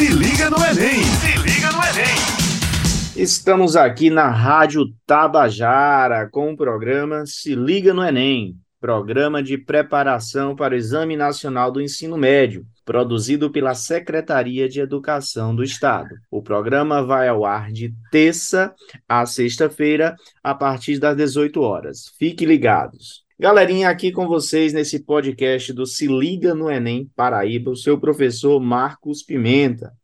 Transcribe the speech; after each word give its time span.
Se 0.00 0.08
liga 0.08 0.48
no 0.48 0.56
Enem! 0.56 1.02
Se 1.02 1.38
liga 1.42 1.70
no 1.72 1.78
Enem! 1.84 3.22
Estamos 3.22 3.76
aqui 3.76 4.08
na 4.08 4.30
Rádio 4.30 4.86
Tabajara 5.06 6.26
com 6.30 6.50
o 6.50 6.56
programa 6.56 7.26
Se 7.26 7.54
Liga 7.54 7.92
no 7.92 8.02
Enem, 8.02 8.54
programa 8.80 9.42
de 9.42 9.58
preparação 9.58 10.56
para 10.56 10.72
o 10.72 10.76
Exame 10.78 11.18
Nacional 11.18 11.70
do 11.70 11.82
Ensino 11.82 12.16
Médio, 12.16 12.64
produzido 12.82 13.50
pela 13.50 13.74
Secretaria 13.74 14.66
de 14.70 14.80
Educação 14.80 15.54
do 15.54 15.62
Estado. 15.62 16.14
O 16.30 16.40
programa 16.40 17.02
vai 17.02 17.28
ao 17.28 17.44
ar 17.44 17.70
de 17.70 17.92
terça 18.10 18.74
a 19.06 19.26
sexta-feira, 19.26 20.16
a 20.42 20.54
partir 20.54 20.98
das 20.98 21.14
18 21.14 21.60
horas. 21.60 22.10
Fiquem 22.18 22.48
ligados. 22.48 23.22
Galerinha, 23.40 23.88
aqui 23.88 24.12
com 24.12 24.28
vocês 24.28 24.74
nesse 24.74 24.98
podcast 24.98 25.72
do 25.72 25.86
Se 25.86 26.06
Liga 26.06 26.54
no 26.54 26.70
Enem 26.70 27.10
Paraíba, 27.16 27.70
o 27.70 27.74
seu 27.74 27.98
professor 27.98 28.60
Marcos 28.60 29.22
Pimenta, 29.22 29.96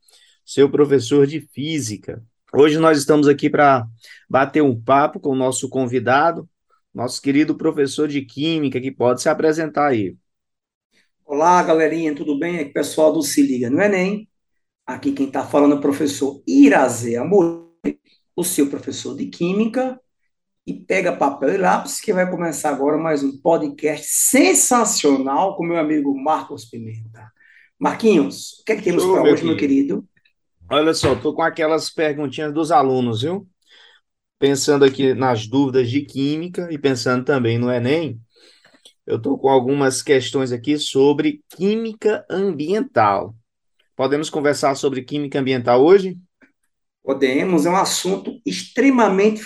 seu 0.43 0.71
professor 0.71 1.27
de 1.27 1.43
Física. 1.53 2.25
Hoje 2.51 2.79
nós 2.79 2.97
estamos 2.97 3.29
aqui 3.29 3.51
para 3.51 3.87
bater 4.27 4.63
um 4.63 4.75
papo 4.75 5.21
com 5.21 5.33
o 5.33 5.37
nosso 5.37 5.69
convidado, 5.69 6.49
nosso 6.95 7.21
querido 7.21 7.55
professor 7.55 8.09
de 8.09 8.23
Química, 8.23 8.81
que 8.81 8.91
pode 8.91 9.21
se 9.21 9.29
apresentar 9.29 9.89
aí. 9.89 10.17
Olá, 11.23 11.63
galerinha, 11.63 12.15
tudo 12.15 12.39
bem? 12.39 12.61
Aqui 12.61 12.73
pessoal 12.73 13.13
do 13.13 13.21
Se 13.21 13.43
Liga 13.43 13.69
no 13.69 13.83
Enem. 13.83 14.27
Aqui 14.87 15.13
quem 15.13 15.27
está 15.27 15.47
falando 15.47 15.75
é 15.75 15.77
o 15.77 15.83
professor 15.83 16.43
Irazê 16.47 17.17
Amor, 17.17 17.71
o 18.35 18.43
seu 18.43 18.71
professor 18.71 19.15
de 19.15 19.27
Química 19.27 20.01
e 20.67 20.75
pega 20.75 21.15
papel 21.15 21.55
e 21.55 21.57
lápis, 21.59 22.01
que 22.01 22.13
vai 22.13 22.29
começar 22.29 22.71
agora 22.71 22.99
mais 22.99 23.23
um 23.23 23.39
podcast 23.39 24.05
sensacional 24.05 25.57
com 25.57 25.65
meu 25.65 25.79
amigo 25.79 26.13
Marcos 26.21 26.65
Pimenta. 26.65 27.31
Marquinhos, 27.79 28.59
o 28.61 28.65
que 28.65 28.73
é 28.73 28.77
que 28.77 28.83
temos 28.83 29.05
para 29.05 29.23
hoje, 29.23 29.45
meu 29.45 29.57
querido? 29.57 30.05
Olha 30.69 30.93
só, 30.93 31.13
estou 31.13 31.33
com 31.35 31.43
aquelas 31.43 31.89
perguntinhas 31.89 32.53
dos 32.53 32.73
alunos, 32.73 33.23
viu? 33.23 33.47
Pensando 34.41 34.85
aqui 34.85 35.15
nas 35.15 35.47
dúvidas 35.47 35.89
de 35.89 36.03
química 36.03 36.67
e 36.69 36.77
pensando 36.77 37.25
também 37.25 37.59
no 37.59 37.71
Enem, 37.71 38.21
eu 39.07 39.19
estou 39.19 39.39
com 39.39 39.49
algumas 39.49 40.03
questões 40.03 40.51
aqui 40.51 40.79
sobre 40.79 41.45
química 41.49 42.27
ambiental. 42.29 43.37
Podemos 43.95 44.29
conversar 44.29 44.75
sobre 44.75 45.03
química 45.03 45.39
ambiental 45.39 45.85
hoje? 45.85 46.19
Podemos, 47.05 47.67
é 47.67 47.71
um 47.71 47.77
assunto 47.77 48.41
extremamente 48.45 49.45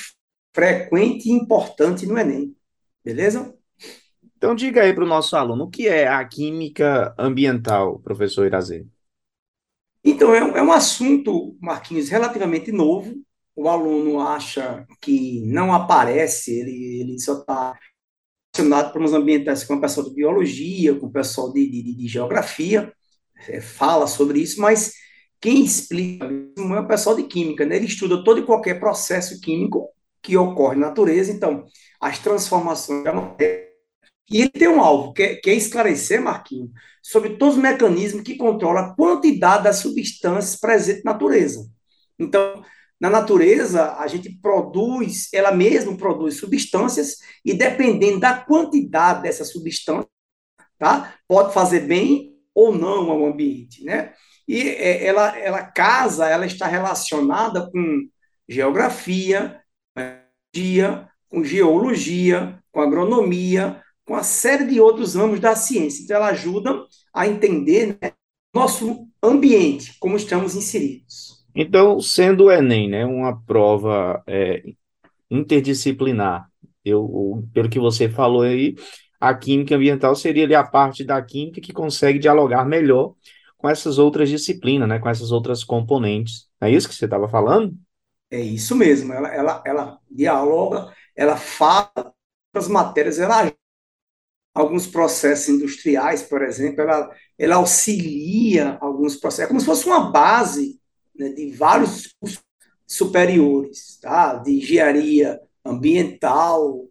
frequente 0.52 1.28
e 1.28 1.32
importante 1.32 2.06
no 2.06 2.18
Enem. 2.18 2.54
Beleza? 3.04 3.54
Então, 4.36 4.54
diga 4.54 4.82
aí 4.82 4.94
para 4.94 5.04
o 5.04 5.08
nosso 5.08 5.36
aluno, 5.36 5.64
o 5.64 5.70
que 5.70 5.86
é 5.86 6.08
a 6.08 6.24
química 6.24 7.14
ambiental, 7.18 7.98
professor 7.98 8.46
Irazê? 8.46 8.86
Então, 10.02 10.34
é, 10.34 10.38
é 10.38 10.62
um 10.62 10.72
assunto, 10.72 11.56
Marquinhos, 11.60 12.08
relativamente 12.08 12.72
novo. 12.72 13.14
O 13.54 13.68
aluno 13.68 14.20
acha 14.20 14.86
que 15.00 15.42
não 15.44 15.74
aparece, 15.74 16.58
ele, 16.58 17.00
ele 17.00 17.18
só 17.18 17.40
está 17.40 17.78
relacionado 18.56 18.92
para 18.92 19.04
os 19.04 19.12
ambientais 19.12 19.64
com 19.64 19.74
o 19.74 19.80
pessoal 19.80 20.08
de 20.08 20.14
biologia, 20.14 20.94
com 20.94 21.06
o 21.06 21.12
pessoal 21.12 21.52
de, 21.52 21.68
de, 21.68 21.94
de 21.94 22.08
geografia, 22.08 22.92
é, 23.48 23.60
fala 23.60 24.06
sobre 24.06 24.40
isso, 24.40 24.60
mas 24.60 24.94
quem 25.40 25.64
explica 25.64 26.26
é 26.26 26.80
o 26.80 26.88
pessoal 26.88 27.16
de 27.16 27.24
química, 27.24 27.64
né? 27.64 27.76
Ele 27.76 27.86
estuda 27.86 28.22
todo 28.22 28.40
e 28.40 28.46
qualquer 28.46 28.78
processo 28.78 29.40
químico 29.40 29.88
que 30.22 30.36
ocorre 30.36 30.76
na 30.76 30.88
natureza, 30.88 31.32
então, 31.32 31.64
as 32.00 32.18
transformações 32.18 33.04
da 33.04 33.12
matéria. 33.12 33.68
E 34.30 34.42
ele 34.42 34.50
tem 34.50 34.68
um 34.68 34.80
alvo, 34.80 35.12
que 35.12 35.22
é, 35.22 35.34
que 35.36 35.50
é 35.50 35.54
esclarecer, 35.54 36.22
Marquinhos, 36.22 36.70
sobre 37.02 37.36
todos 37.36 37.56
os 37.56 37.62
mecanismos 37.62 38.22
que 38.22 38.36
controlam 38.36 38.84
a 38.84 38.94
quantidade 38.94 39.64
das 39.64 39.76
substâncias 39.76 40.58
presentes 40.58 41.02
na 41.02 41.12
natureza. 41.12 41.68
Então, 42.18 42.62
na 43.00 43.08
natureza, 43.08 43.96
a 43.96 44.06
gente 44.06 44.30
produz, 44.30 45.32
ela 45.32 45.50
mesma 45.50 45.96
produz 45.96 46.36
substâncias, 46.36 47.16
e 47.44 47.54
dependendo 47.54 48.20
da 48.20 48.34
quantidade 48.34 49.22
dessa 49.22 49.44
substância, 49.44 50.08
tá? 50.78 51.14
pode 51.26 51.54
fazer 51.54 51.80
bem 51.80 52.36
ou 52.54 52.74
não 52.76 53.10
ao 53.10 53.24
ambiente. 53.24 53.82
Né? 53.82 54.12
E 54.46 54.68
é, 54.68 55.04
ela, 55.06 55.38
ela 55.38 55.62
casa, 55.62 56.28
ela 56.28 56.44
está 56.44 56.66
relacionada 56.66 57.70
com 57.70 58.08
geografia, 58.48 59.59
com 61.28 61.44
geologia, 61.44 62.58
com 62.72 62.80
agronomia, 62.80 63.80
com 64.04 64.14
uma 64.14 64.22
série 64.22 64.66
de 64.66 64.80
outros 64.80 65.14
ramos 65.14 65.40
da 65.40 65.54
ciência. 65.54 66.02
Então, 66.02 66.16
ela 66.16 66.28
ajuda 66.28 66.84
a 67.14 67.26
entender 67.26 67.98
né, 68.02 68.12
nosso 68.54 69.06
ambiente, 69.22 69.96
como 70.00 70.16
estamos 70.16 70.56
inseridos. 70.56 71.44
Então, 71.54 72.00
sendo 72.00 72.44
o 72.44 72.50
Enem 72.50 72.88
né, 72.88 73.04
uma 73.04 73.40
prova 73.40 74.22
é, 74.26 74.62
interdisciplinar, 75.30 76.48
eu, 76.84 77.44
pelo 77.52 77.68
que 77.68 77.78
você 77.78 78.08
falou 78.08 78.42
aí, 78.42 78.74
a 79.20 79.34
química 79.34 79.76
ambiental 79.76 80.16
seria 80.16 80.44
ali 80.44 80.54
a 80.54 80.64
parte 80.64 81.04
da 81.04 81.20
química 81.22 81.60
que 81.60 81.72
consegue 81.72 82.18
dialogar 82.18 82.64
melhor 82.64 83.14
com 83.58 83.68
essas 83.68 83.98
outras 83.98 84.28
disciplinas, 84.28 84.88
né, 84.88 84.98
com 84.98 85.08
essas 85.08 85.30
outras 85.30 85.62
componentes. 85.62 86.48
É 86.60 86.70
isso 86.70 86.88
que 86.88 86.94
você 86.94 87.04
estava 87.04 87.28
falando? 87.28 87.74
É 88.30 88.38
isso 88.40 88.76
mesmo, 88.76 89.12
ela, 89.12 89.28
ela, 89.34 89.62
ela 89.66 90.00
dialoga, 90.08 90.94
ela 91.16 91.36
fala 91.36 92.14
as 92.54 92.68
matérias, 92.68 93.18
ela 93.18 93.52
alguns 94.54 94.86
processos 94.86 95.48
industriais, 95.48 96.22
por 96.22 96.42
exemplo, 96.42 96.82
ela, 96.82 97.10
ela 97.38 97.56
auxilia 97.56 98.78
alguns 98.80 99.16
processos, 99.16 99.44
é 99.44 99.48
como 99.48 99.60
se 99.60 99.66
fosse 99.66 99.86
uma 99.86 100.10
base 100.10 100.80
né, 101.14 101.28
de 101.30 101.50
vários 101.52 102.12
cursos 102.20 102.42
superiores, 102.86 103.98
tá? 104.00 104.34
de 104.34 104.58
engenharia 104.58 105.40
ambiental, 105.64 106.88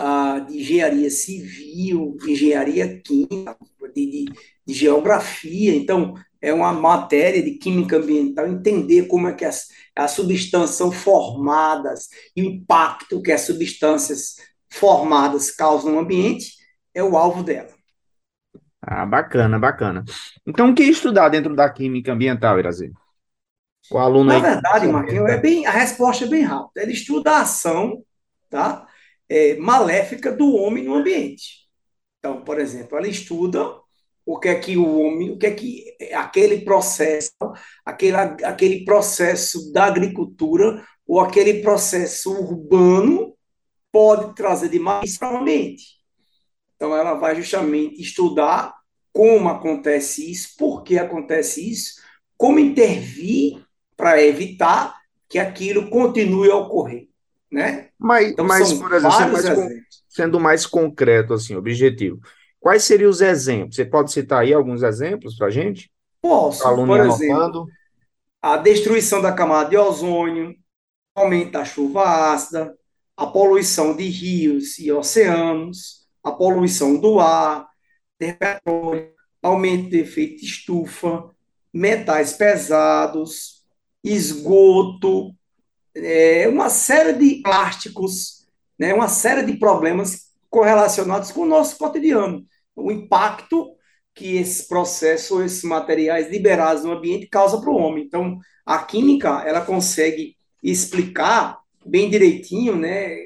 uh, 0.00 0.46
de 0.46 0.58
engenharia 0.60 1.10
civil, 1.10 2.16
de 2.20 2.32
engenharia 2.32 3.00
química, 3.00 3.56
de, 3.94 4.06
de, 4.06 4.24
de 4.64 4.74
geografia. 4.74 5.74
Então, 5.74 6.14
é 6.40 6.52
uma 6.52 6.72
matéria 6.72 7.42
de 7.42 7.52
química 7.52 7.96
ambiental, 7.96 8.46
entender 8.46 9.06
como 9.06 9.28
é 9.28 9.34
que 9.34 9.44
as, 9.44 9.68
as 9.94 10.12
substâncias 10.12 10.76
são 10.76 10.90
formadas 10.90 12.08
e 12.34 12.42
o 12.42 12.46
impacto 12.46 13.22
que 13.22 13.32
as 13.32 13.42
substâncias 13.42 14.36
formadas 14.70 15.50
causam 15.50 15.92
no 15.92 15.98
ambiente 16.00 16.54
é 16.94 17.02
o 17.02 17.16
alvo 17.16 17.42
dela. 17.42 17.70
Ah, 18.82 19.04
bacana, 19.04 19.58
bacana. 19.58 20.04
Então, 20.46 20.70
o 20.70 20.74
que 20.74 20.82
estudar 20.82 21.28
dentro 21.28 21.54
da 21.54 21.68
química 21.68 22.12
ambiental, 22.12 22.58
Irazi? 22.58 22.92
O 23.90 23.98
aluno 23.98 24.24
Na 24.24 24.36
aí... 24.36 24.42
verdade, 24.42 24.86
Marquinhos, 24.88 25.28
é 25.28 25.36
bem, 25.36 25.66
a 25.66 25.70
resposta 25.70 26.24
é 26.24 26.28
bem 26.28 26.42
rápida. 26.42 26.82
Ele 26.82 26.92
estuda 26.92 27.32
a 27.32 27.40
ação 27.42 28.02
tá, 28.48 28.86
é, 29.28 29.56
maléfica 29.56 30.32
do 30.32 30.54
homem 30.54 30.84
no 30.84 30.94
ambiente. 30.94 31.68
Então, 32.18 32.42
por 32.42 32.58
exemplo, 32.58 32.96
ela 32.96 33.08
estuda 33.08 33.60
o 34.32 34.38
que 34.38 34.48
é 34.48 34.54
que 34.54 34.76
o 34.76 35.00
homem, 35.00 35.32
o 35.32 35.36
que 35.36 35.46
é 35.46 35.50
que 35.50 35.96
aquele 36.14 36.60
processo, 36.60 37.32
aquele, 37.84 38.16
aquele 38.16 38.84
processo 38.84 39.72
da 39.72 39.86
agricultura 39.86 40.84
ou 41.04 41.18
aquele 41.18 41.54
processo 41.62 42.32
urbano 42.32 43.34
pode 43.90 44.32
trazer 44.36 44.68
de 44.68 44.78
mais 44.78 45.18
para 45.18 45.34
o 45.34 45.38
ambiente. 45.38 45.98
Então, 46.76 46.94
ela 46.96 47.14
vai 47.14 47.34
justamente 47.34 48.00
estudar 48.00 48.72
como 49.12 49.48
acontece 49.48 50.30
isso, 50.30 50.54
por 50.56 50.84
que 50.84 50.96
acontece 50.96 51.68
isso, 51.68 52.00
como 52.36 52.60
intervir 52.60 53.60
para 53.96 54.22
evitar 54.22 54.94
que 55.28 55.40
aquilo 55.40 55.90
continue 55.90 56.52
a 56.52 56.56
ocorrer, 56.56 57.08
né? 57.50 57.88
Mas, 57.98 58.30
então, 58.30 58.44
mas 58.44 58.72
por 58.74 58.92
exemplo, 58.92 59.36
sendo 59.42 59.60
mais, 59.60 59.82
sendo 60.08 60.40
mais 60.40 60.66
concreto, 60.66 61.34
assim, 61.34 61.56
objetivo, 61.56 62.20
Quais 62.60 62.84
seriam 62.84 63.10
os 63.10 63.22
exemplos? 63.22 63.76
Você 63.76 63.86
pode 63.86 64.12
citar 64.12 64.42
aí 64.42 64.52
alguns 64.52 64.82
exemplos 64.82 65.34
para 65.34 65.46
a 65.46 65.50
gente? 65.50 65.90
Posso. 66.20 66.62
por 66.62 67.00
exemplo, 67.00 67.66
a 68.42 68.58
destruição 68.58 69.22
da 69.22 69.32
camada 69.32 69.70
de 69.70 69.78
ozônio, 69.78 70.54
aumento 71.14 71.52
da 71.52 71.64
chuva 71.64 72.32
ácida, 72.32 72.76
a 73.16 73.26
poluição 73.26 73.96
de 73.96 74.04
rios 74.04 74.78
e 74.78 74.92
oceanos, 74.92 76.06
a 76.22 76.30
poluição 76.30 77.00
do 77.00 77.18
ar, 77.18 77.66
de 78.20 78.34
petróleo, 78.34 79.10
aumento 79.42 79.88
do 79.88 79.96
efeito 79.96 80.44
estufa, 80.44 81.30
metais 81.72 82.34
pesados, 82.34 83.64
esgoto, 84.04 85.34
é, 85.94 86.46
uma 86.46 86.68
série 86.68 87.14
de 87.14 87.42
plásticos, 87.42 88.46
né, 88.78 88.92
uma 88.92 89.08
série 89.08 89.42
de 89.44 89.58
problemas 89.58 90.30
correlacionados 90.50 91.30
com 91.30 91.42
o 91.42 91.46
nosso 91.46 91.78
cotidiano 91.78 92.46
o 92.76 92.90
impacto 92.90 93.74
que 94.14 94.36
esse 94.36 94.68
processo, 94.68 95.42
esses 95.42 95.62
materiais 95.62 96.30
liberados 96.30 96.84
no 96.84 96.92
ambiente 96.92 97.26
causa 97.26 97.60
para 97.60 97.70
o 97.70 97.76
homem. 97.76 98.04
Então, 98.04 98.38
a 98.66 98.78
química, 98.78 99.42
ela 99.46 99.60
consegue 99.60 100.36
explicar 100.62 101.58
bem 101.86 102.10
direitinho, 102.10 102.76
né? 102.76 103.16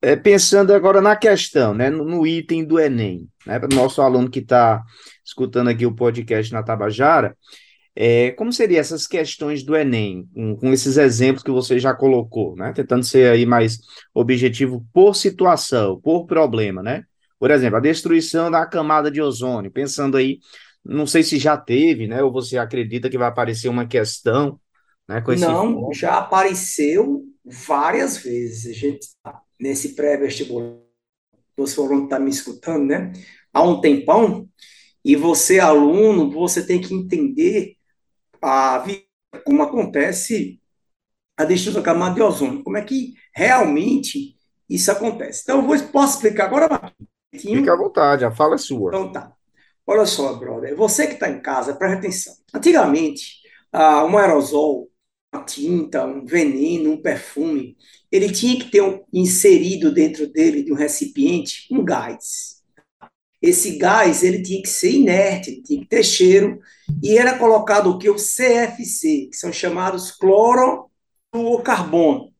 É, 0.00 0.14
pensando 0.14 0.72
agora 0.72 1.00
na 1.00 1.16
questão, 1.16 1.72
né, 1.74 1.88
no, 1.88 2.04
no 2.04 2.26
item 2.26 2.62
do 2.64 2.78
Enem, 2.78 3.26
né, 3.46 3.58
para 3.58 3.72
o 3.72 3.74
nosso 3.74 4.02
aluno 4.02 4.30
que 4.30 4.40
está 4.40 4.82
escutando 5.24 5.68
aqui 5.68 5.86
o 5.86 5.94
podcast 5.94 6.52
na 6.52 6.62
Tabajara, 6.62 7.36
É, 7.96 8.32
como 8.32 8.52
seriam 8.52 8.80
essas 8.80 9.06
questões 9.06 9.62
do 9.62 9.76
Enem, 9.76 10.28
com, 10.34 10.56
com, 10.56 10.72
esses 10.72 10.96
exemplos 10.96 11.44
que 11.44 11.50
você 11.50 11.78
já 11.78 11.94
colocou, 11.94 12.56
né? 12.56 12.72
Tentando 12.72 13.04
ser 13.04 13.30
aí 13.30 13.46
mais 13.46 13.78
objetivo 14.12 14.84
por 14.92 15.14
situação, 15.14 16.00
por 16.00 16.26
problema, 16.26 16.82
né? 16.82 17.04
Por 17.44 17.50
exemplo, 17.50 17.76
a 17.76 17.80
destruição 17.80 18.50
da 18.50 18.64
camada 18.64 19.10
de 19.10 19.20
ozônio, 19.20 19.70
pensando 19.70 20.16
aí, 20.16 20.38
não 20.82 21.06
sei 21.06 21.22
se 21.22 21.36
já 21.38 21.58
teve, 21.58 22.08
né? 22.08 22.22
Ou 22.22 22.32
você 22.32 22.56
acredita 22.56 23.10
que 23.10 23.18
vai 23.18 23.28
aparecer 23.28 23.68
uma 23.68 23.86
questão, 23.86 24.58
né? 25.06 25.20
Com 25.20 25.30
esse 25.30 25.44
não, 25.44 25.92
já 25.92 26.16
apareceu 26.16 27.22
várias 27.44 28.16
vezes. 28.16 28.70
A 28.70 28.72
gente 28.72 29.08
tá 29.22 29.42
nesse 29.60 29.94
pré-vestibular, 29.94 30.78
você 31.54 31.74
falou 31.74 32.04
está 32.04 32.18
me 32.18 32.30
escutando, 32.30 32.86
né? 32.86 33.12
Há 33.52 33.62
um 33.62 33.78
tempão, 33.78 34.48
e 35.04 35.14
você, 35.14 35.60
aluno, 35.60 36.30
você 36.30 36.66
tem 36.66 36.80
que 36.80 36.94
entender 36.94 37.74
a, 38.40 38.82
como 39.44 39.62
acontece 39.62 40.62
a 41.36 41.44
destruição 41.44 41.82
da 41.82 41.84
camada 41.84 42.14
de 42.14 42.22
ozônio, 42.22 42.64
como 42.64 42.78
é 42.78 42.82
que 42.82 43.12
realmente 43.34 44.34
isso 44.66 44.90
acontece. 44.90 45.42
Então, 45.42 45.58
eu 45.58 45.66
vou, 45.66 45.78
posso 45.88 46.14
explicar 46.14 46.46
agora, 46.46 46.70
Marquinhos? 46.70 47.13
Fica 47.38 47.72
à 47.72 47.76
vontade, 47.76 48.24
a 48.24 48.30
fala 48.30 48.54
é 48.54 48.58
sua. 48.58 48.88
Então 48.88 49.12
tá. 49.12 49.32
Olha 49.86 50.06
só, 50.06 50.32
brother, 50.34 50.74
você 50.74 51.06
que 51.06 51.14
está 51.14 51.28
em 51.28 51.40
casa, 51.40 51.74
preste 51.74 51.98
atenção. 51.98 52.34
Antigamente, 52.54 53.42
uh, 53.74 54.06
um 54.06 54.16
aerosol, 54.16 54.88
uma 55.34 55.44
tinta, 55.44 56.06
um 56.06 56.24
veneno, 56.24 56.92
um 56.92 57.02
perfume, 57.02 57.76
ele 58.10 58.32
tinha 58.32 58.58
que 58.58 58.70
ter 58.70 58.80
um, 58.80 59.04
inserido 59.12 59.92
dentro 59.92 60.26
dele, 60.26 60.62
de 60.62 60.72
um 60.72 60.76
recipiente, 60.76 61.66
um 61.70 61.84
gás. 61.84 62.62
Esse 63.42 63.76
gás, 63.76 64.22
ele 64.22 64.42
tinha 64.42 64.62
que 64.62 64.68
ser 64.68 64.92
inerte, 64.92 65.50
ele 65.50 65.62
tinha 65.62 65.80
que 65.80 65.88
ter 65.88 66.02
cheiro, 66.02 66.58
e 67.02 67.18
era 67.18 67.38
colocado 67.38 67.90
o 67.90 67.98
que? 67.98 68.08
O 68.08 68.14
CFC, 68.14 69.28
que 69.30 69.36
são 69.36 69.52
chamados 69.52 70.10
clorofluorcarbono. 70.12 72.32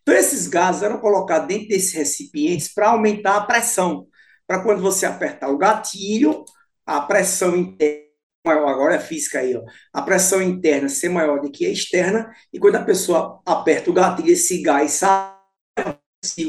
Então, 0.00 0.14
esses 0.14 0.46
gases 0.46 0.82
eram 0.82 0.98
colocados 0.98 1.48
dentro 1.48 1.68
desses 1.68 1.92
recipientes 1.92 2.72
para 2.72 2.88
aumentar 2.90 3.36
a 3.36 3.44
pressão, 3.44 4.06
para 4.46 4.62
quando 4.62 4.80
você 4.80 5.06
apertar 5.06 5.48
o 5.48 5.58
gatilho, 5.58 6.44
a 6.84 7.00
pressão 7.00 7.56
interna, 7.56 8.06
agora 8.44 8.94
é 8.94 9.00
física 9.00 9.40
aí, 9.40 9.56
ó, 9.56 9.62
a 9.92 10.02
pressão 10.02 10.40
interna 10.40 10.88
ser 10.88 11.08
maior 11.08 11.40
do 11.40 11.50
que 11.50 11.66
a 11.66 11.70
externa, 11.70 12.30
e 12.52 12.58
quando 12.58 12.76
a 12.76 12.84
pessoa 12.84 13.40
aperta 13.44 13.90
o 13.90 13.92
gatilho, 13.92 14.30
esse 14.30 14.62
gás 14.62 14.92
sai, 14.92 15.34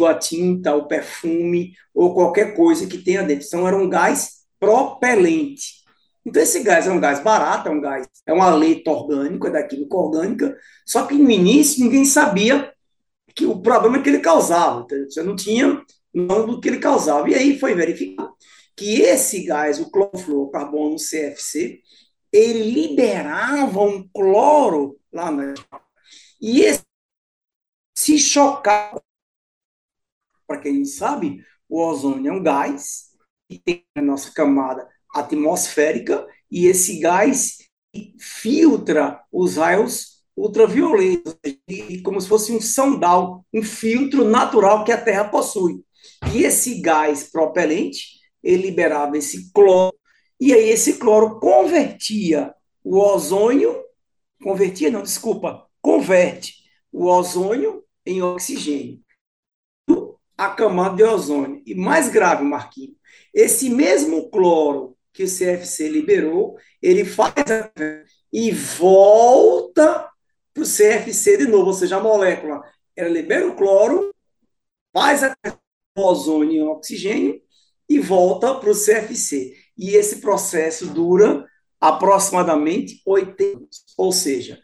a 0.08 0.14
tinta, 0.14 0.76
o 0.76 0.88
perfume, 0.88 1.74
ou 1.94 2.14
qualquer 2.14 2.56
coisa 2.56 2.88
que 2.88 2.98
tenha 2.98 3.22
dentro. 3.22 3.46
Então, 3.46 3.68
era 3.68 3.78
um 3.78 3.88
gás 3.88 4.38
propelente. 4.60 5.84
Então, 6.26 6.42
esse 6.42 6.62
gás 6.62 6.88
é 6.88 6.92
um 6.92 7.00
gás 7.00 7.20
barato, 7.20 7.70
é 7.70 7.72
um 7.72 7.80
gás, 7.80 8.08
é 8.26 8.34
uma 8.34 8.50
letra 8.50 8.92
orgânica, 8.92 9.48
é 9.48 9.52
da 9.52 9.64
química 9.64 9.96
orgânica, 9.96 10.58
só 10.86 11.06
que 11.06 11.14
no 11.16 11.30
início 11.30 11.84
ninguém 11.84 12.06
sabia 12.06 12.74
que 13.36 13.46
o 13.46 13.62
problema 13.62 14.02
que 14.02 14.10
ele 14.10 14.20
causava. 14.20 14.86
Você 15.08 15.22
não 15.22 15.36
tinha 15.36 15.82
não 16.18 16.46
do 16.46 16.60
que 16.60 16.68
ele 16.68 16.80
causava. 16.80 17.30
E 17.30 17.36
aí 17.36 17.60
foi 17.60 17.76
verificado 17.76 18.36
que 18.76 19.02
esse 19.02 19.44
gás, 19.44 19.80
o 19.80 19.90
clorofluorcarbono 19.90 20.98
CFC, 20.98 21.82
ele 22.32 22.72
liberava 22.72 23.82
um 23.82 24.08
cloro 24.10 25.00
lá 25.12 25.32
na 25.32 25.54
e 26.40 26.62
esse 26.62 26.84
se 27.98 28.20
chocar 28.20 28.96
para 30.48 30.60
quem 30.62 30.78
não 30.78 30.86
sabe, 30.86 31.44
o 31.68 31.82
ozônio 31.82 32.30
é 32.30 32.34
um 32.34 32.42
gás 32.42 33.10
que 33.50 33.60
tem 33.60 33.86
na 33.96 34.02
nossa 34.02 34.32
camada 34.32 34.88
atmosférica 35.14 36.26
e 36.50 36.68
esse 36.68 37.00
gás 37.00 37.58
filtra 38.20 39.22
os 39.32 39.58
raios 39.58 40.24
ultravioletos, 40.36 41.36
como 42.04 42.22
se 42.22 42.28
fosse 42.28 42.52
um 42.52 42.62
sondal, 42.62 43.46
um 43.54 43.64
filtro 43.64 44.24
natural 44.24 44.84
que 44.86 44.92
a 44.92 45.02
Terra 45.02 45.26
possui. 45.26 45.84
E 46.34 46.44
esse 46.44 46.82
gás 46.82 47.24
propelente, 47.24 48.20
ele 48.44 48.64
liberava 48.64 49.18
esse 49.18 49.52
cloro, 49.52 49.96
e 50.40 50.54
aí 50.54 50.70
esse 50.70 50.98
cloro 50.98 51.40
convertia 51.40 52.54
o 52.84 52.98
ozônio, 52.98 53.84
convertia, 54.42 54.92
não, 54.92 55.02
desculpa, 55.02 55.68
converte 55.82 56.54
o 56.92 57.06
ozônio 57.06 57.84
em 58.06 58.22
oxigênio. 58.22 59.02
A 60.38 60.50
camada 60.50 60.96
de 60.96 61.04
ozônio. 61.04 61.64
E 61.66 61.74
mais 61.74 62.10
grave, 62.10 62.44
Marquinhos, 62.44 62.96
esse 63.34 63.70
mesmo 63.70 64.30
cloro 64.30 64.96
que 65.12 65.24
o 65.24 65.28
CFC 65.28 65.90
liberou, 65.90 66.58
ele 66.82 67.04
faz 67.04 67.34
e 68.32 68.52
volta 68.52 70.08
para 70.54 70.64
o 70.64 70.66
CFC 70.66 71.38
de 71.38 71.48
novo, 71.48 71.68
ou 71.68 71.74
seja, 71.74 71.98
a 71.98 72.00
molécula 72.00 72.62
ela 72.96 73.10
libera 73.10 73.48
o 73.48 73.56
cloro, 73.56 74.14
faz 74.92 75.24
a 75.24 75.36
ozônio 75.98 76.54
e 76.54 76.62
oxigênio 76.62 77.42
e 77.90 78.00
volta 78.00 78.54
para 78.56 78.70
o 78.70 78.74
CFC. 78.74 79.56
E 79.78 79.96
esse 79.96 80.22
processo 80.22 80.88
dura 80.88 81.46
aproximadamente 81.80 83.02
80 83.06 83.44
anos. 83.44 83.86
Ou 83.98 84.12
seja, 84.12 84.62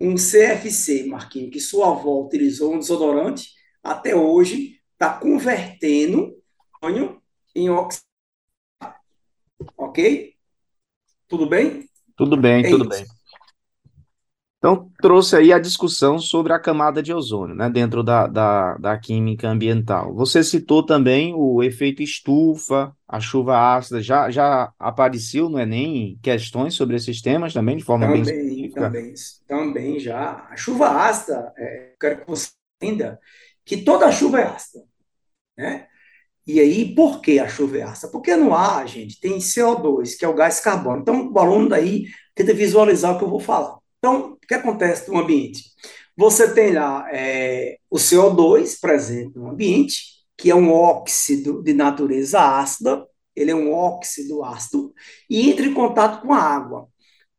um 0.00 0.14
CFC, 0.14 1.04
Marquinhos, 1.06 1.50
que 1.50 1.60
sua 1.60 1.90
avó 1.90 2.22
utilizou 2.22 2.74
um 2.74 2.78
desodorante, 2.78 3.50
até 3.82 4.14
hoje 4.14 4.80
está 4.92 5.18
convertendo 5.18 6.36
ozônio 6.82 7.20
em 7.54 7.68
oxigênio. 7.68 8.06
Ok? 9.76 10.34
Tudo 11.28 11.46
bem? 11.46 11.88
Tudo 12.16 12.36
bem, 12.36 12.64
é 12.64 12.68
tudo 12.68 12.84
isso. 12.84 13.04
bem. 13.04 13.11
Então, 14.62 14.88
trouxe 15.00 15.34
aí 15.34 15.52
a 15.52 15.58
discussão 15.58 16.20
sobre 16.20 16.52
a 16.52 16.58
camada 16.58 17.02
de 17.02 17.12
ozônio, 17.12 17.52
né, 17.52 17.68
dentro 17.68 18.00
da, 18.00 18.28
da, 18.28 18.76
da 18.76 18.96
química 18.96 19.48
ambiental. 19.48 20.14
Você 20.14 20.44
citou 20.44 20.86
também 20.86 21.34
o 21.34 21.64
efeito 21.64 22.00
estufa, 22.00 22.94
a 23.08 23.18
chuva 23.18 23.58
ácida, 23.74 24.00
já, 24.00 24.30
já 24.30 24.72
apareceu 24.78 25.48
no 25.48 25.58
Enem 25.58 26.16
questões 26.22 26.74
sobre 26.74 26.94
esses 26.94 27.20
temas 27.20 27.52
também, 27.52 27.76
de 27.76 27.82
forma 27.82 28.06
também, 28.06 28.22
bem 28.22 28.36
específica? 28.36 28.82
Também, 28.82 29.14
também 29.48 29.98
já. 29.98 30.46
A 30.48 30.56
chuva 30.56 30.90
ácida, 30.90 31.52
é, 31.58 31.94
quero 32.00 32.20
que 32.20 32.26
você 32.28 32.50
entenda 32.80 33.18
que 33.64 33.78
toda 33.78 34.12
chuva 34.12 34.42
é 34.42 34.44
ácida, 34.44 34.84
né? 35.58 35.88
E 36.46 36.60
aí, 36.60 36.94
por 36.94 37.20
que 37.20 37.40
a 37.40 37.48
chuva 37.48 37.78
é 37.78 37.82
ácida? 37.82 38.12
Porque 38.12 38.36
no 38.36 38.54
ar, 38.54 38.86
gente, 38.86 39.18
tem 39.18 39.38
CO2, 39.38 40.16
que 40.16 40.24
é 40.24 40.28
o 40.28 40.34
gás 40.34 40.60
carbônico. 40.60 41.02
Então, 41.02 41.32
o 41.32 41.38
aluno 41.40 41.68
daí 41.68 42.06
tenta 42.32 42.54
visualizar 42.54 43.16
o 43.16 43.18
que 43.18 43.24
eu 43.24 43.28
vou 43.28 43.40
falar. 43.40 43.78
Então, 43.98 44.31
que 44.46 44.54
acontece 44.54 45.10
no 45.10 45.18
ambiente? 45.18 45.64
Você 46.16 46.52
tem 46.52 46.72
lá 46.72 47.08
é, 47.12 47.78
o 47.90 47.96
CO2 47.96 48.78
presente 48.80 49.36
no 49.36 49.50
ambiente, 49.50 50.02
que 50.36 50.50
é 50.50 50.54
um 50.54 50.70
óxido 50.72 51.62
de 51.62 51.72
natureza 51.72 52.40
ácida, 52.40 53.06
ele 53.34 53.50
é 53.50 53.54
um 53.54 53.72
óxido 53.72 54.44
ácido, 54.44 54.92
e 55.28 55.50
entra 55.50 55.64
em 55.64 55.72
contato 55.72 56.20
com 56.20 56.32
a 56.32 56.38
água. 56.38 56.88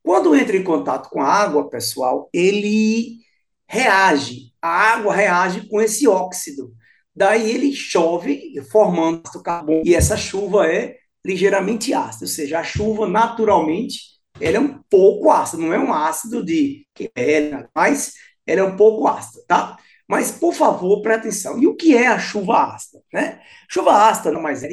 Quando 0.02 0.36
entra 0.36 0.58
em 0.58 0.64
contato 0.64 1.10
com 1.10 1.22
a 1.22 1.28
água, 1.28 1.70
pessoal, 1.70 2.30
ele 2.34 3.20
reage, 3.68 4.54
a 4.62 4.70
água 4.70 5.14
reage 5.14 5.68
com 5.68 5.80
esse 5.80 6.08
óxido. 6.08 6.74
Daí 7.16 7.52
ele 7.52 7.74
chove, 7.74 8.54
formando 8.72 9.24
carbono, 9.44 9.84
e 9.86 9.94
essa 9.94 10.18
chuva 10.18 10.68
é 10.68 10.98
ligeiramente 11.26 11.94
ácida, 11.94 12.26
ou 12.26 12.30
seja, 12.30 12.60
a 12.60 12.64
chuva 12.64 13.08
naturalmente 13.08 14.13
ela 14.40 14.58
é 14.58 14.60
um 14.60 14.82
pouco 14.90 15.30
ácido, 15.32 15.62
não 15.62 15.74
é 15.74 15.80
um 15.80 15.94
ácido 15.94 16.44
de 16.44 16.86
que 16.94 17.12
é, 17.16 17.68
mas 17.74 18.14
ela 18.46 18.62
é 18.62 18.64
um 18.64 18.76
pouco 18.76 19.08
ácida, 19.08 19.44
tá? 19.48 19.78
Mas, 20.08 20.32
por 20.32 20.54
favor, 20.54 21.02
preste 21.02 21.22
atenção. 21.22 21.60
E 21.62 21.68
o 21.68 21.76
que 21.76 21.96
é 21.96 22.08
a 22.08 22.20
chuva 22.20 22.74
ácida? 22.76 23.02
Né? 23.12 23.42
Chuva 23.70 24.10
ácida 24.10 24.32
não 24.32 24.42
mais 24.42 24.64
é 24.64 24.70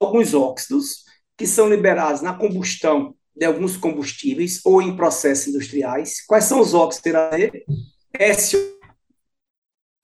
alguns 0.00 0.34
óxidos 0.34 1.04
que 1.36 1.46
são 1.46 1.68
liberados 1.68 2.22
na 2.22 2.34
combustão 2.34 3.14
de 3.36 3.44
alguns 3.44 3.76
combustíveis 3.76 4.60
ou 4.64 4.80
em 4.80 4.96
processos 4.96 5.48
industriais. 5.48 6.24
Quais 6.26 6.44
são 6.44 6.60
os 6.60 6.72
óxidos? 6.72 7.12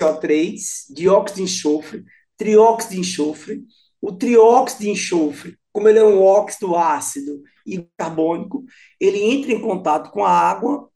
SO3, 0.01 0.61
dióxido 0.91 1.37
de 1.37 1.43
enxofre, 1.43 2.05
trióxido 2.37 2.95
de 2.95 3.01
enxofre. 3.01 3.63
O 4.01 4.13
trióxido 4.13 4.81
de 4.81 4.91
enxofre 4.91 5.59
como 5.73 5.89
ele 5.89 5.99
é 5.99 6.05
um 6.05 6.23
óxido 6.23 6.77
ácido 6.77 7.43
e 7.67 7.87
carbônico, 7.97 8.65
ele 8.99 9.23
entra 9.23 9.53
em 9.53 9.61
contato 9.61 10.11
com 10.11 10.25
a 10.25 10.31
água, 10.31 10.89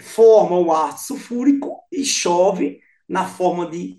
forma 0.00 0.58
o 0.58 0.72
ácido 0.72 1.18
sulfúrico 1.18 1.80
e 1.90 2.04
chove 2.04 2.80
na 3.08 3.26
forma 3.26 3.68
de 3.68 3.98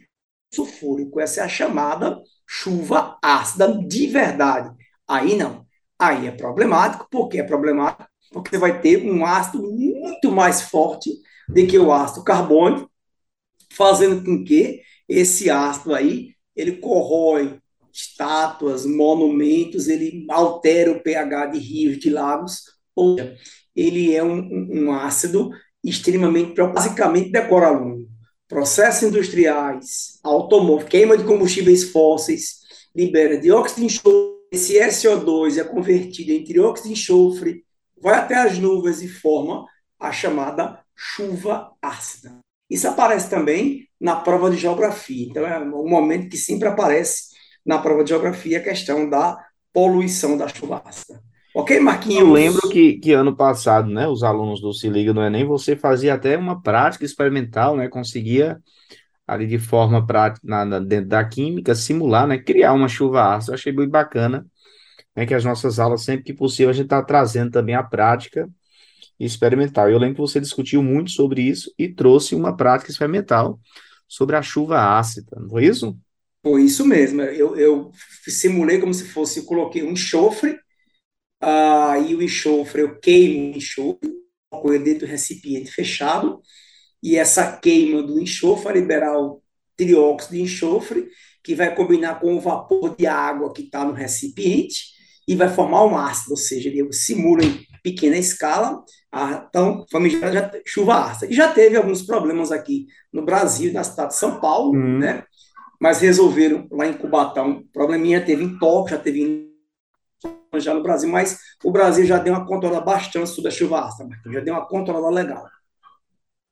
sulfúrico. 0.54 1.20
Essa 1.20 1.42
é 1.42 1.44
a 1.44 1.50
chamada 1.50 2.22
chuva 2.48 3.18
ácida 3.22 3.74
de 3.86 4.08
verdade. 4.08 4.76
Aí 5.08 5.36
não. 5.36 5.66
Aí 6.00 6.28
é 6.28 6.32
problemático. 6.32 7.08
Por 7.10 7.30
que 7.30 7.40
é 7.40 7.44
problemático? 7.44 8.10
Porque 8.32 8.52
você 8.52 8.58
vai 8.58 8.82
ter 8.82 9.06
um 9.06 9.26
ácido 9.26 9.62
muito 9.62 10.32
mais 10.32 10.62
forte 10.62 11.12
do 11.48 11.68
que 11.68 11.78
o 11.78 11.92
ácido 11.92 12.24
carbônico, 12.24 12.90
fazendo 13.72 14.24
com 14.24 14.44
que 14.44 14.82
esse 15.08 15.50
ácido 15.50 15.94
aí 15.94 16.34
ele 16.56 16.78
corrói 16.78 17.60
estátuas, 17.94 18.86
monumentos, 18.86 19.88
ele 19.88 20.26
altera 20.30 20.92
o 20.92 21.02
pH 21.02 21.46
de 21.48 21.60
rios, 21.60 22.00
de 22.00 22.10
lagos. 22.10 22.64
ele 23.76 24.14
é 24.14 24.24
um, 24.24 24.88
um 24.88 24.92
ácido 24.92 25.52
extremamente, 25.84 26.56
basicamente 26.56 27.32
decora 27.32 27.68
aluno. 27.68 28.08
Processos 28.48 29.04
industriais, 29.04 30.20
automóvel, 30.24 30.88
queima 30.88 31.18
de 31.18 31.24
combustíveis 31.24 31.92
fósseis, 31.92 32.60
libera 32.96 33.40
dióxido 33.40 33.80
de 33.80 33.86
enxofre, 33.86 34.34
esse 34.52 34.80
SO2 34.80 35.58
é 35.58 35.64
convertido 35.64 36.32
em 36.32 36.44
dióxido 36.44 36.86
de 36.86 36.94
enxofre, 36.94 37.66
vai 38.00 38.20
até 38.20 38.36
as 38.36 38.60
nuvens 38.60 39.02
e 39.02 39.08
forma 39.08 39.66
a 40.00 40.12
chamada 40.12 40.80
chuva 40.96 41.72
ácida. 41.82 42.38
Isso 42.70 42.88
aparece 42.88 43.30
também 43.30 43.88
na 44.00 44.16
prova 44.16 44.52
de 44.52 44.58
geografia. 44.58 45.26
Então, 45.28 45.46
é 45.46 45.60
um 45.60 45.90
momento 45.90 46.30
que 46.30 46.38
sempre 46.38 46.68
aparece 46.68 47.33
na 47.66 47.78
prova 47.78 48.04
de 48.04 48.10
geografia 48.10 48.60
a 48.60 48.64
questão 48.64 49.10
da 49.10 49.38
poluição 49.74 50.38
da 50.38 50.48
chuva 50.48 50.82
ácida. 50.86 51.22
Ok, 51.56 51.80
Marquinhos? 51.80 52.22
Eu 52.22 52.32
lembro 52.32 52.68
que, 52.70 52.98
que 52.98 53.12
ano 53.12 53.36
passado, 53.36 53.90
né, 53.90 54.08
os 54.08 54.24
alunos 54.24 54.60
do 54.60 54.74
Se 54.74 54.90
Liga 54.90 55.14
no 55.14 55.22
Enem, 55.22 55.46
você 55.46 55.76
fazia 55.76 56.16
até 56.16 56.36
uma 56.36 56.62
prática 56.62 57.06
experimental, 57.06 57.76
né, 57.78 57.88
conseguia 57.88 58.60
ali 59.28 59.46
de 59.46 59.60
forma 59.60 60.06
prática, 60.06 60.42
na, 60.44 60.66
na, 60.66 60.80
dentro 60.80 61.10
da 61.10 61.24
química, 61.24 61.76
simular, 61.76 62.28
né, 62.28 62.38
criar 62.40 62.74
uma 62.74 62.88
chuva 62.88 63.36
ácida. 63.36 63.52
Eu 63.52 63.56
achei 63.56 63.72
muito 63.72 63.92
bacana, 63.92 64.46
né, 65.16 65.26
que 65.26 65.34
as 65.34 65.46
nossas 65.46 65.80
aulas, 65.80 66.02
sempre 66.02 66.24
que 66.24 66.34
possível, 66.34 66.72
a 66.72 66.74
gente 66.74 66.86
está 66.86 67.04
trazendo 67.04 67.52
também 67.52 67.76
a 67.76 67.84
prática 67.84 68.50
experimental. 69.20 69.90
Eu 69.90 70.00
lembro 70.00 70.16
que 70.16 70.22
você 70.22 70.40
discutiu 70.40 70.82
muito 70.82 71.12
sobre 71.12 71.42
isso 71.44 71.72
e 71.78 71.88
trouxe 71.88 72.34
uma 72.34 72.56
prática 72.58 72.92
experimental 72.92 73.60
sobre 74.08 74.36
a 74.36 74.42
chuva 74.42 74.98
ácida, 74.98 75.38
não 75.40 75.50
foi 75.50 75.66
isso? 75.66 75.96
Foi 76.44 76.64
isso 76.64 76.86
mesmo. 76.86 77.22
Eu, 77.22 77.56
eu 77.56 77.92
simulei 78.28 78.80
como 78.80 78.94
se 78.94 79.06
fosse, 79.06 79.40
eu 79.40 79.46
coloquei 79.46 79.82
um 79.82 79.94
enxofre, 79.94 80.60
e 82.08 82.16
o 82.16 82.22
enxofre, 82.22 82.82
eu 82.82 83.00
queimo 83.00 83.54
o 83.54 83.58
enxofre, 83.58 84.12
coloco 84.50 84.74
ele 84.74 84.84
dentro 84.84 85.08
do 85.08 85.12
recipiente 85.12 85.72
fechado, 85.72 86.42
e 87.02 87.16
essa 87.16 87.58
queima 87.58 88.04
do 88.04 88.20
enxofre 88.20 88.66
vai 88.66 88.74
liberar 88.74 89.18
o 89.18 89.42
trióxido 89.76 90.36
de 90.36 90.42
enxofre, 90.42 91.08
que 91.44 91.56
vai 91.56 91.74
combinar 91.76 92.20
com 92.20 92.36
o 92.36 92.40
vapor 92.40 92.96
de 92.96 93.06
água 93.08 93.52
que 93.54 93.64
está 93.64 93.84
no 93.84 93.94
recipiente, 93.94 94.94
e 95.28 95.36
vai 95.36 95.50
formar 95.50 95.86
um 95.86 95.98
ácido, 95.98 96.32
ou 96.32 96.38
seja, 96.38 96.68
ele 96.70 96.92
simula 96.92 97.44
em 97.44 97.66
pequena 97.82 98.18
escala, 98.18 98.84
a 99.12 99.46
então, 99.48 99.86
famigerada 99.92 100.62
chuva 100.66 100.96
ácida. 100.96 101.32
E 101.32 101.36
já 101.36 101.54
teve 101.54 101.78
alguns 101.78 102.02
problemas 102.02 102.52
aqui 102.52 102.88
no 103.12 103.24
Brasil, 103.24 103.72
na 103.72 103.84
cidade 103.84 104.10
de 104.10 104.18
São 104.18 104.40
Paulo, 104.40 104.72
uhum. 104.72 105.00
né? 105.00 105.24
Mas 105.84 106.00
resolveram 106.00 106.66
lá 106.72 106.88
em 106.88 106.94
Cubatão. 106.94 107.62
Probleminha 107.74 108.24
teve 108.24 108.42
em 108.42 108.58
Tóquio, 108.58 108.96
já 108.96 108.98
teve 108.98 109.22
em 109.22 109.54
já 110.56 110.74
no 110.74 110.82
Brasil, 110.82 111.10
mas 111.10 111.38
o 111.62 111.72
Brasil 111.72 112.06
já 112.06 112.18
deu 112.20 112.34
uma 112.34 112.46
controlada 112.46 112.86
bastante 112.86 113.28
sobre 113.28 113.50
a 113.50 113.52
chuva 113.52 113.82
ácida, 113.82 114.08
já 114.32 114.40
deu 114.40 114.54
uma 114.54 114.66
controlada 114.66 115.14
legal. 115.14 115.46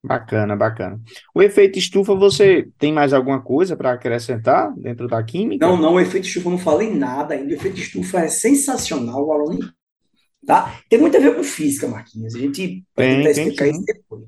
Bacana, 0.03 0.53
bacana. 0.57 0.99
O 1.33 1.41
efeito 1.41 1.79
estufa, 1.79 2.13
você 2.13 2.67
tem 2.77 2.91
mais 2.91 3.13
alguma 3.13 3.41
coisa 3.41 3.77
para 3.77 3.93
acrescentar 3.93 4.73
dentro 4.75 5.07
da 5.07 5.23
química? 5.23 5.65
Não, 5.65 5.77
não, 5.77 5.93
o 5.93 5.99
efeito 6.01 6.27
estufa 6.27 6.49
eu 6.49 6.51
não 6.51 6.59
falei 6.59 6.93
nada 6.93 7.33
ainda. 7.33 7.53
O 7.53 7.55
efeito 7.55 7.79
estufa 7.79 8.19
é 8.19 8.27
sensacional, 8.27 9.25
o 9.25 9.31
aluno. 9.31 9.71
Tá? 10.45 10.77
Tem 10.89 10.99
muito 10.99 11.15
a 11.15 11.21
ver 11.21 11.37
com 11.37 11.43
física, 11.43 11.87
Marquinhos. 11.87 12.35
A 12.35 12.39
gente 12.39 12.83
vai 12.93 13.15
tentar 13.15 13.31
explicar 13.31 13.67
isso 13.67 13.85
depois. 13.85 14.25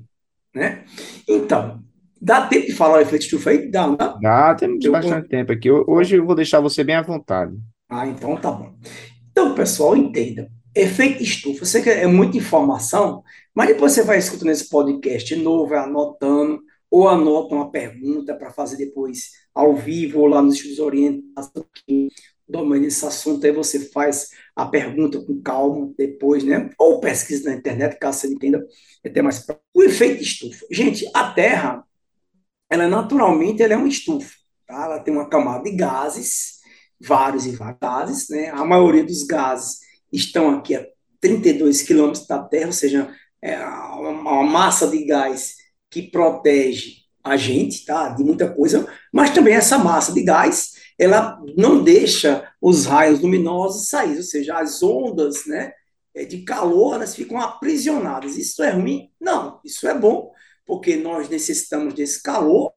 Né? 0.54 0.84
Então, 1.28 1.84
dá 2.24 2.46
tempo 2.46 2.66
de 2.66 2.72
falar 2.72 2.98
o 2.98 3.00
efeito 3.00 3.22
estufa 3.22 3.50
aí? 3.50 3.70
Dá, 3.70 3.86
não 3.86 3.96
dá? 3.96 4.18
Dá, 4.20 4.54
temos 4.54 4.82
eu 4.82 4.92
bastante 4.92 5.20
vou... 5.20 5.28
tempo 5.28 5.52
aqui. 5.52 5.70
Hoje 5.70 6.16
eu 6.16 6.24
vou 6.24 6.34
deixar 6.34 6.60
você 6.60 6.82
bem 6.82 6.96
à 6.96 7.02
vontade. 7.02 7.54
Ah, 7.88 8.06
então 8.06 8.34
tá 8.36 8.50
bom. 8.50 8.74
Então, 9.30 9.54
pessoal, 9.54 9.94
entenda. 9.94 10.50
Efeito 10.74 11.22
estufa, 11.22 11.64
sei 11.64 11.82
que 11.82 11.90
é 11.90 12.06
muita 12.06 12.36
informação, 12.36 13.22
mas 13.54 13.68
depois 13.68 13.92
você 13.92 14.02
vai 14.02 14.18
escutando 14.18 14.50
esse 14.50 14.68
podcast 14.68 15.36
novo, 15.36 15.68
vai 15.68 15.78
anotando, 15.78 16.60
ou 16.90 17.08
anota 17.08 17.54
uma 17.54 17.70
pergunta 17.70 18.34
para 18.34 18.50
fazer 18.50 18.76
depois 18.76 19.30
ao 19.54 19.76
vivo, 19.76 20.20
ou 20.20 20.26
lá 20.26 20.42
nos 20.42 20.54
estudos 20.54 20.80
orientados, 20.80 21.52
domina 22.48 22.86
esse 22.86 23.06
assunto, 23.06 23.46
aí 23.46 23.52
você 23.52 23.88
faz 23.90 24.30
a 24.56 24.66
pergunta 24.66 25.20
com 25.20 25.40
calma 25.40 25.92
depois, 25.96 26.42
né? 26.42 26.70
Ou 26.76 27.00
pesquisa 27.00 27.50
na 27.50 27.56
internet, 27.56 27.96
caso 27.98 28.20
você 28.20 28.28
entenda 28.28 28.66
é 29.04 29.08
até 29.08 29.22
mais 29.22 29.46
O 29.72 29.82
efeito 29.82 30.22
estufa. 30.22 30.66
Gente, 30.70 31.08
a 31.14 31.30
Terra, 31.32 31.84
ela 32.74 32.88
naturalmente 32.88 33.62
ela 33.62 33.74
é 33.74 33.76
uma 33.76 33.88
estufa, 33.88 34.34
tá? 34.66 34.84
Ela 34.84 35.00
tem 35.00 35.14
uma 35.14 35.28
camada 35.28 35.64
de 35.64 35.76
gases, 35.76 36.60
vários 37.00 37.46
e 37.46 37.50
vários 37.50 37.78
gases, 37.80 38.28
né? 38.28 38.50
A 38.50 38.64
maioria 38.64 39.04
dos 39.04 39.22
gases 39.22 39.78
estão 40.12 40.50
aqui 40.50 40.74
a 40.74 40.86
32 41.20 41.82
quilômetros 41.82 42.26
da 42.26 42.38
Terra, 42.42 42.66
ou 42.66 42.72
seja, 42.72 43.10
é 43.40 43.58
uma 43.64 44.42
massa 44.42 44.86
de 44.86 45.04
gás 45.04 45.54
que 45.90 46.02
protege 46.02 47.04
a 47.22 47.36
gente, 47.36 47.84
tá? 47.84 48.10
De 48.10 48.22
muita 48.22 48.52
coisa, 48.52 48.86
mas 49.12 49.30
também 49.30 49.54
essa 49.54 49.78
massa 49.78 50.12
de 50.12 50.22
gás, 50.22 50.72
ela 50.98 51.40
não 51.56 51.82
deixa 51.82 52.50
os 52.60 52.84
raios 52.84 53.20
luminosos 53.20 53.88
sair, 53.88 54.16
ou 54.16 54.22
seja, 54.22 54.58
as 54.58 54.82
ondas, 54.82 55.46
né? 55.46 55.72
É, 56.14 56.24
de 56.24 56.42
calor, 56.42 56.94
elas 56.94 57.14
ficam 57.14 57.40
aprisionadas. 57.40 58.36
Isso 58.36 58.62
é 58.62 58.70
ruim? 58.70 59.10
Não, 59.20 59.60
isso 59.64 59.88
é 59.88 59.98
bom, 59.98 60.30
porque 60.66 60.96
nós 60.96 61.28
necessitamos 61.28 61.94
desse 61.94 62.22
calor 62.22 62.72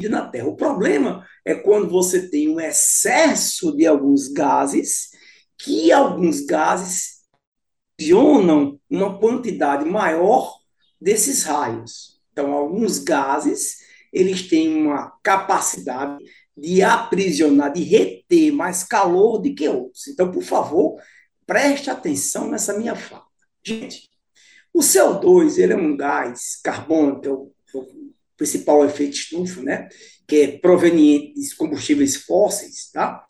na 0.00 0.26
Terra. 0.28 0.48
O 0.48 0.56
problema 0.56 1.26
é 1.44 1.54
quando 1.54 1.90
você 1.90 2.28
tem 2.28 2.48
um 2.48 2.58
excesso 2.58 3.76
de 3.76 3.86
alguns 3.86 4.28
gases 4.28 5.10
que 5.58 5.92
alguns 5.92 6.40
gases 6.40 7.20
acionam 8.00 8.80
uma 8.88 9.18
quantidade 9.18 9.84
maior 9.84 10.54
desses 10.98 11.42
raios. 11.42 12.18
Então, 12.32 12.52
alguns 12.52 12.98
gases, 12.98 13.78
eles 14.12 14.48
têm 14.48 14.86
uma 14.86 15.12
capacidade 15.22 16.18
de 16.56 16.82
aprisionar, 16.82 17.72
de 17.72 17.82
reter 17.82 18.52
mais 18.52 18.82
calor 18.84 19.38
do 19.38 19.54
que 19.54 19.68
outros. 19.68 20.08
Então, 20.08 20.30
por 20.30 20.42
favor, 20.42 21.00
preste 21.46 21.90
atenção 21.90 22.50
nessa 22.50 22.78
minha 22.78 22.94
fala. 22.94 23.24
Gente, 23.62 24.09
o 24.72 24.80
CO2, 24.80 25.58
ele 25.58 25.72
é 25.72 25.76
um 25.76 25.96
gás 25.96 26.60
carbônico, 26.62 27.26
é 27.26 27.30
o, 27.30 27.52
é 27.74 27.78
o 27.78 27.86
principal 28.36 28.84
efeito 28.84 29.14
estufa, 29.14 29.62
né? 29.62 29.88
Que 30.26 30.36
é 30.42 30.58
proveniente 30.58 31.34
de 31.34 31.56
combustíveis 31.56 32.16
fósseis, 32.16 32.90
tá? 32.92 33.24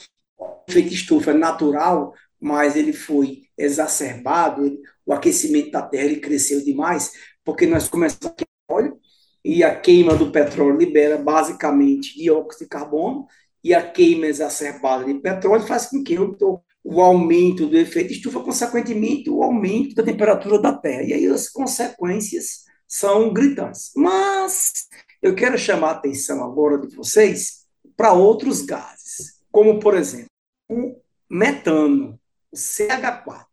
efeito 0.69 0.95
estufa 0.95 1.35
natural, 1.35 2.15
mas 2.41 2.77
ele 2.77 2.93
foi 2.93 3.43
exacerbado, 3.57 4.65
ele, 4.65 4.81
o 5.05 5.13
aquecimento 5.13 5.71
da 5.71 5.83
Terra 5.83 6.05
ele 6.05 6.21
cresceu 6.21 6.65
demais, 6.65 7.13
porque 7.45 7.67
nós 7.67 7.89
começamos 7.89 8.27
a 8.27 8.31
queimar 8.31 8.85
óleo, 8.85 9.01
e 9.45 9.65
a 9.65 9.75
queima 9.75 10.15
do 10.15 10.31
petróleo 10.31 10.77
libera 10.77 11.19
basicamente 11.19 12.17
dióxido 12.17 12.65
de 12.65 12.69
carbono, 12.69 13.27
e 13.63 13.75
a 13.75 13.83
queima 13.83 14.27
exacerbada 14.27 15.05
de 15.05 15.15
petróleo 15.15 15.67
faz 15.67 15.87
com 15.87 16.03
que 16.03 16.19
o, 16.19 16.37
o 16.83 17.01
aumento 17.01 17.67
do 17.67 17.77
efeito 17.77 18.13
estufa, 18.13 18.41
consequentemente, 18.41 19.29
o 19.29 19.43
aumento 19.43 19.95
da 19.95 20.03
temperatura 20.03 20.61
da 20.61 20.73
Terra. 20.73 21.03
E 21.03 21.13
aí 21.13 21.27
as 21.27 21.49
consequências 21.49 22.65
são 22.87 23.33
gritantes. 23.33 23.93
Mas 23.95 24.89
eu 25.23 25.35
quero 25.35 25.59
chamar 25.59 25.89
a 25.89 25.93
atenção 25.93 26.43
agora 26.43 26.79
de 26.79 26.95
vocês 26.97 27.67
para 27.97 28.13
outros 28.13 28.63
gases, 28.63 29.43
como, 29.53 29.79
por 29.79 29.95
exemplo, 29.95 30.31
o 30.71 30.97
metano, 31.29 32.19
o 32.51 32.57
CH4. 32.57 33.47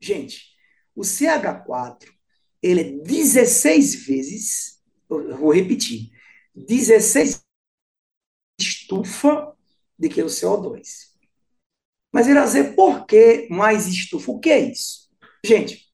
Gente, 0.00 0.50
o 0.94 1.02
CH4, 1.02 2.06
ele 2.62 2.80
é 2.80 3.04
16 3.04 4.06
vezes, 4.06 4.80
vou 5.08 5.52
repetir, 5.52 6.10
16 6.54 7.42
estufa 8.60 9.54
do 9.98 10.08
que 10.08 10.22
o 10.22 10.26
CO2. 10.26 11.09
Mas 12.12 12.26
dizer 12.26 12.74
por 12.74 13.06
que 13.06 13.46
mais 13.50 13.86
estufa? 13.86 14.32
O 14.32 14.40
que 14.40 14.50
é 14.50 14.58
isso? 14.58 15.08
Gente, 15.44 15.86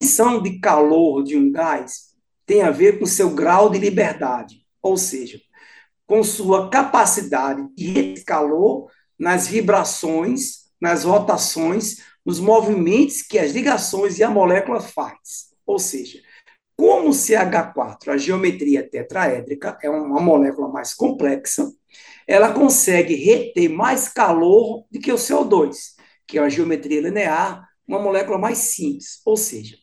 emissão 0.00 0.42
de 0.42 0.58
calor 0.58 1.22
de 1.22 1.36
um 1.36 1.50
gás 1.50 2.12
tem 2.46 2.62
a 2.62 2.70
ver 2.70 2.98
com 2.98 3.06
seu 3.06 3.30
grau 3.30 3.70
de 3.70 3.78
liberdade, 3.78 4.66
ou 4.82 4.96
seja, 4.96 5.40
com 6.06 6.22
sua 6.22 6.68
capacidade 6.68 7.66
de 7.76 8.22
calor 8.24 8.90
nas 9.18 9.46
vibrações, 9.46 10.62
nas 10.80 11.04
rotações, 11.04 11.98
nos 12.24 12.40
movimentos 12.40 13.22
que 13.22 13.38
as 13.38 13.52
ligações 13.52 14.18
e 14.18 14.24
a 14.24 14.30
molécula 14.30 14.80
faz. 14.80 15.52
Ou 15.64 15.78
seja, 15.78 16.20
como 16.76 17.10
o 17.10 17.12
CH4, 17.12 18.08
a 18.08 18.16
geometria 18.16 18.88
tetraédrica, 18.88 19.78
é 19.82 19.88
uma 19.88 20.20
molécula 20.20 20.68
mais 20.68 20.92
complexa, 20.92 21.70
ela 22.26 22.52
consegue 22.52 23.14
reter 23.14 23.68
mais 23.68 24.08
calor 24.08 24.84
do 24.90 25.00
que 25.00 25.12
o 25.12 25.16
CO2, 25.16 25.94
que 26.26 26.38
é 26.38 26.42
a 26.42 26.48
geometria 26.48 27.00
linear, 27.00 27.68
uma 27.86 27.98
molécula 27.98 28.38
mais 28.38 28.58
simples. 28.58 29.20
Ou 29.24 29.36
seja, 29.36 29.76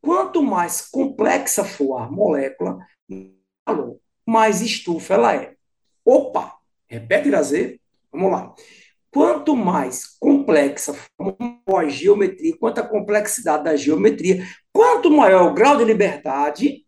quanto 0.00 0.42
mais 0.42 0.82
complexa 0.82 1.64
for 1.64 1.98
a 1.98 2.10
molécula, 2.10 2.78
mais 4.26 4.60
estufa 4.60 5.14
ela 5.14 5.34
é. 5.34 5.54
Opa! 6.04 6.54
Repete, 6.86 7.28
Grazer. 7.28 7.80
Vamos 8.10 8.32
lá. 8.32 8.54
Quanto 9.10 9.56
mais 9.56 10.04
complexa 10.18 10.94
for 10.94 11.36
a 11.76 11.88
geometria, 11.88 12.56
quanto 12.58 12.78
a 12.78 12.86
complexidade 12.86 13.64
da 13.64 13.76
geometria, 13.76 14.46
Quanto 14.78 15.10
maior 15.10 15.50
o 15.50 15.54
grau 15.54 15.76
de 15.76 15.82
liberdade, 15.82 16.86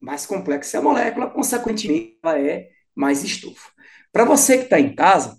mais 0.00 0.24
complexa 0.24 0.76
é 0.76 0.80
a 0.80 0.82
molécula, 0.84 1.28
consequentemente, 1.28 2.16
ela 2.22 2.38
é 2.38 2.68
mais 2.94 3.24
estufa. 3.24 3.72
Para 4.14 4.24
você 4.24 4.58
que 4.58 4.64
está 4.64 4.78
em 4.78 4.94
casa 4.94 5.36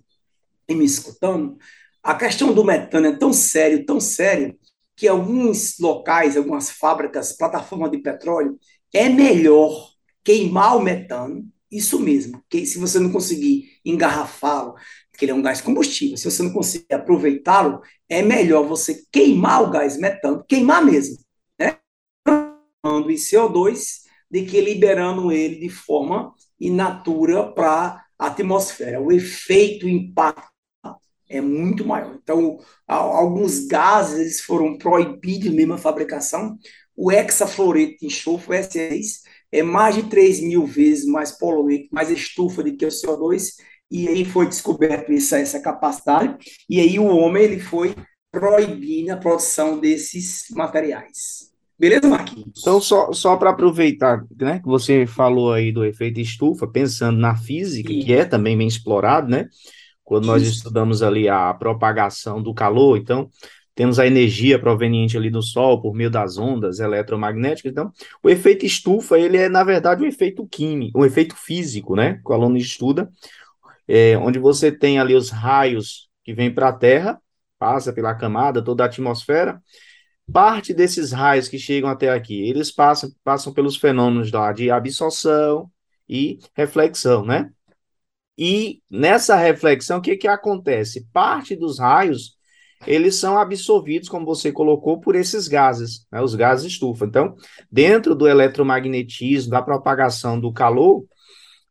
e 0.68 0.76
me 0.76 0.84
escutando, 0.84 1.58
a 2.04 2.14
questão 2.14 2.54
do 2.54 2.62
metano 2.62 3.08
é 3.08 3.16
tão 3.16 3.32
sério, 3.32 3.86
tão 3.86 4.02
sério, 4.02 4.60
que 4.98 5.08
alguns 5.08 5.80
locais, 5.80 6.36
algumas 6.36 6.70
fábricas, 6.72 7.38
plataformas 7.38 7.90
de 7.90 8.00
petróleo, 8.00 8.60
é 8.94 9.08
melhor 9.08 9.94
queimar 10.26 10.76
o 10.76 10.82
metano, 10.82 11.50
isso 11.72 11.98
mesmo, 12.02 12.44
que 12.50 12.66
se 12.66 12.78
você 12.78 13.00
não 13.00 13.14
conseguir 13.14 13.80
engarrafá-lo, 13.86 14.76
porque 15.10 15.24
ele 15.24 15.32
é 15.32 15.36
um 15.36 15.42
gás 15.42 15.62
combustível, 15.62 16.18
se 16.18 16.30
você 16.30 16.44
não 16.44 16.52
conseguir 16.52 16.94
aproveitá-lo, 16.94 17.82
é 18.10 18.22
melhor 18.22 18.68
você 18.68 19.06
queimar 19.10 19.64
o 19.64 19.72
gás 19.72 19.98
metano, 19.98 20.44
queimar 20.46 20.84
mesmo, 20.84 21.18
né? 21.58 21.78
em 22.28 23.16
CO2, 23.16 24.02
de 24.30 24.44
que 24.44 24.60
liberando 24.60 25.32
ele 25.32 25.60
de 25.60 25.70
forma 25.70 26.34
inatura 26.60 27.54
para 27.54 28.05
a 28.18 28.28
atmosfera. 28.28 29.02
O 29.02 29.12
efeito, 29.12 29.88
impacto 29.88 30.56
é 31.30 31.42
muito 31.42 31.86
maior. 31.86 32.18
Então, 32.22 32.60
alguns 32.88 33.66
gases 33.68 34.42
foram 34.42 34.78
proibidos 34.78 35.52
mesmo 35.52 35.74
a 35.74 35.78
fabricação. 35.78 36.58
O 36.96 37.12
hexafluoreto 37.12 38.00
de 38.00 38.08
enxofre, 38.08 38.56
o 38.56 38.60
S6, 38.60 39.22
é 39.52 39.64
mais 39.64 39.96
de 39.96 40.04
3 40.04 40.42
mil 40.42 40.66
vezes 40.66 41.06
mais 41.06 41.32
poluente, 41.32 41.90
mais 41.92 42.10
estufa 42.10 42.64
do 42.64 42.76
que 42.76 42.86
o 42.86 42.90
CO2, 42.90 43.54
e 43.90 44.08
aí 44.08 44.26
foi 44.26 44.48
descoberto 44.48 45.12
essa, 45.12 45.40
essa 45.40 45.60
capacidade, 45.60 46.38
e 46.70 46.80
aí 46.80 47.00
o 47.00 47.06
homem 47.06 47.44
ele 47.44 47.60
foi 47.60 47.96
proibindo 48.32 49.12
a 49.12 49.18
produção 49.18 49.80
desses 49.80 50.46
materiais. 50.52 51.55
Beleza, 51.78 52.08
Marquinhos? 52.08 52.60
Então, 52.60 52.80
só, 52.80 53.12
só 53.12 53.36
para 53.36 53.50
aproveitar, 53.50 54.24
né, 54.40 54.60
que 54.60 54.66
você 54.66 55.06
falou 55.06 55.52
aí 55.52 55.72
do 55.72 55.84
efeito 55.84 56.20
estufa, 56.20 56.68
pensando 56.68 57.18
na 57.20 57.36
física, 57.36 57.90
que 57.90 58.14
é 58.14 58.24
também 58.24 58.58
bem 58.58 58.68
explorado, 58.68 59.30
né? 59.30 59.50
Quando 60.04 60.26
nós 60.26 60.44
Isso. 60.44 60.58
estudamos 60.58 61.04
ali 61.04 61.28
a 61.28 61.54
propagação 61.54 62.42
do 62.42 62.54
calor, 62.54 62.98
então 62.98 63.30
temos 63.74 64.00
a 64.00 64.08
energia 64.08 64.58
proveniente 64.58 65.18
ali 65.18 65.30
do 65.30 65.42
Sol 65.42 65.82
por 65.82 65.94
meio 65.94 66.10
das 66.10 66.38
ondas 66.38 66.80
eletromagnéticas. 66.80 67.72
Então, 67.72 67.92
o 68.24 68.30
efeito 68.30 68.66
estufa, 68.66 69.20
ele 69.20 69.36
é, 69.36 69.50
na 69.50 69.64
verdade, 69.64 70.02
um 70.02 70.08
efeito 70.08 70.48
químico, 70.48 71.00
um 71.00 71.06
efeito 71.06 71.36
físico, 71.36 71.96
né? 71.96 72.22
Que 72.26 72.32
o 72.32 72.34
aluno 72.34 72.56
estuda, 72.58 73.10
é, 73.88 74.18
onde 74.18 74.40
você 74.40 74.72
tem 74.72 74.98
ali 74.98 75.14
os 75.14 75.30
raios 75.30 76.08
que 76.24 76.34
vêm 76.34 76.54
para 76.54 76.70
a 76.70 76.74
Terra, 76.74 77.20
passa 77.60 77.92
pela 77.92 78.16
camada, 78.16 78.64
toda 78.64 78.84
a 78.84 78.86
atmosfera, 78.88 79.62
parte 80.32 80.74
desses 80.74 81.12
raios 81.12 81.48
que 81.48 81.58
chegam 81.58 81.90
até 81.90 82.10
aqui, 82.10 82.42
eles 82.48 82.72
passam, 82.72 83.12
passam 83.24 83.54
pelos 83.54 83.76
fenômenos 83.76 84.32
lá 84.32 84.52
de 84.52 84.72
absorção 84.72 85.70
e 86.10 86.40
reflexão, 86.56 87.26
né? 87.26 87.50
E 88.38 88.82
nessa 88.90 89.36
reflexão, 89.36 90.00
o 90.00 90.02
que, 90.02 90.18
que 90.18 90.28
acontece? 90.28 91.08
Parte 91.14 91.56
dos 91.56 91.80
raios, 91.80 92.36
eles 92.86 93.16
são 93.16 93.38
absorvidos, 93.38 94.10
como 94.10 94.26
você 94.26 94.52
colocou, 94.52 95.00
por 95.00 95.16
esses 95.16 95.48
gases, 95.48 96.06
né? 96.12 96.22
os 96.22 96.36
gases 96.36 96.74
estufa. 96.74 97.06
Então, 97.06 97.36
dentro 97.72 98.14
do 98.14 98.28
eletromagnetismo, 98.28 99.52
da 99.52 99.62
propagação 99.62 100.40
do 100.40 100.52
calor, 100.52 101.06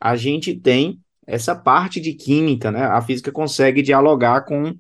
a 0.01 0.17
gente 0.17 0.55
tem 0.59 0.99
essa 1.27 1.55
parte 1.55 2.01
de 2.01 2.15
química, 2.15 2.71
né? 2.71 2.85
A 2.85 3.01
física 3.03 3.33
consegue 3.33 3.83
dialogar 3.83 4.43
com, 4.43 4.75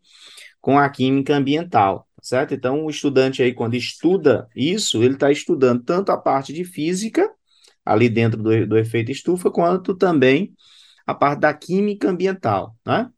com 0.60 0.78
a 0.78 0.88
química 0.88 1.36
ambiental 1.36 2.06
certo? 2.24 2.54
Então, 2.54 2.84
o 2.84 2.90
estudante 2.90 3.42
aí, 3.42 3.52
quando 3.52 3.74
estuda 3.74 4.48
isso, 4.56 5.02
ele 5.02 5.14
está 5.14 5.30
estudando 5.30 5.84
tanto 5.84 6.10
a 6.10 6.16
parte 6.16 6.52
de 6.52 6.64
física, 6.64 7.30
ali 7.84 8.08
dentro 8.08 8.42
do, 8.42 8.66
do 8.66 8.78
efeito 8.78 9.12
estufa, 9.12 9.50
quanto 9.50 9.94
também 9.94 10.54
a 11.06 11.14
parte 11.14 11.40
da 11.40 11.52
química 11.52 12.08
ambiental, 12.08 12.74
né? 12.84 13.10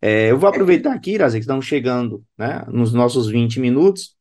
É, 0.00 0.30
eu 0.30 0.38
vou 0.38 0.48
aproveitar 0.48 0.92
aqui, 0.92 1.12
Irazi, 1.12 1.38
que 1.38 1.42
estamos 1.42 1.64
chegando 1.64 2.24
né, 2.36 2.64
nos 2.68 2.92
nossos 2.92 3.28
20 3.28 3.60
minutos, 3.60 4.16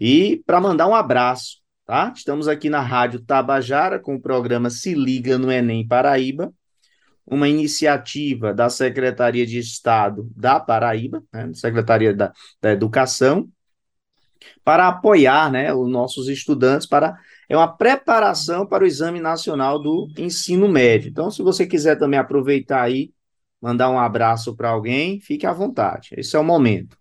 e 0.00 0.42
para 0.46 0.60
mandar 0.60 0.86
um 0.86 0.94
abraço, 0.94 1.58
tá? 1.86 2.12
Estamos 2.14 2.48
aqui 2.48 2.68
na 2.68 2.80
Rádio 2.80 3.20
Tabajara 3.20 3.98
com 3.98 4.14
o 4.14 4.20
programa 4.20 4.68
Se 4.70 4.94
Liga 4.94 5.38
no 5.38 5.50
Enem 5.50 5.86
Paraíba, 5.86 6.52
uma 7.26 7.48
iniciativa 7.48 8.52
da 8.52 8.68
Secretaria 8.68 9.46
de 9.46 9.58
Estado 9.58 10.30
da 10.36 10.58
Paraíba, 10.60 11.22
né, 11.32 11.50
Secretaria 11.54 12.14
da, 12.14 12.32
da 12.60 12.72
Educação, 12.72 13.48
para 14.64 14.88
apoiar 14.88 15.50
né, 15.50 15.72
os 15.74 15.90
nossos 15.90 16.28
estudantes 16.28 16.86
para 16.86 17.18
é 17.48 17.56
uma 17.56 17.76
preparação 17.76 18.66
para 18.66 18.82
o 18.82 18.86
Exame 18.86 19.20
Nacional 19.20 19.78
do 19.78 20.08
Ensino 20.16 20.68
Médio. 20.68 21.10
Então, 21.10 21.30
se 21.30 21.42
você 21.42 21.66
quiser 21.66 21.98
também 21.98 22.18
aproveitar 22.18 22.82
aí, 22.82 23.12
mandar 23.60 23.90
um 23.90 23.98
abraço 23.98 24.56
para 24.56 24.70
alguém, 24.70 25.20
fique 25.20 25.46
à 25.46 25.52
vontade. 25.52 26.10
Esse 26.16 26.34
é 26.34 26.38
o 26.38 26.44
momento. 26.44 26.96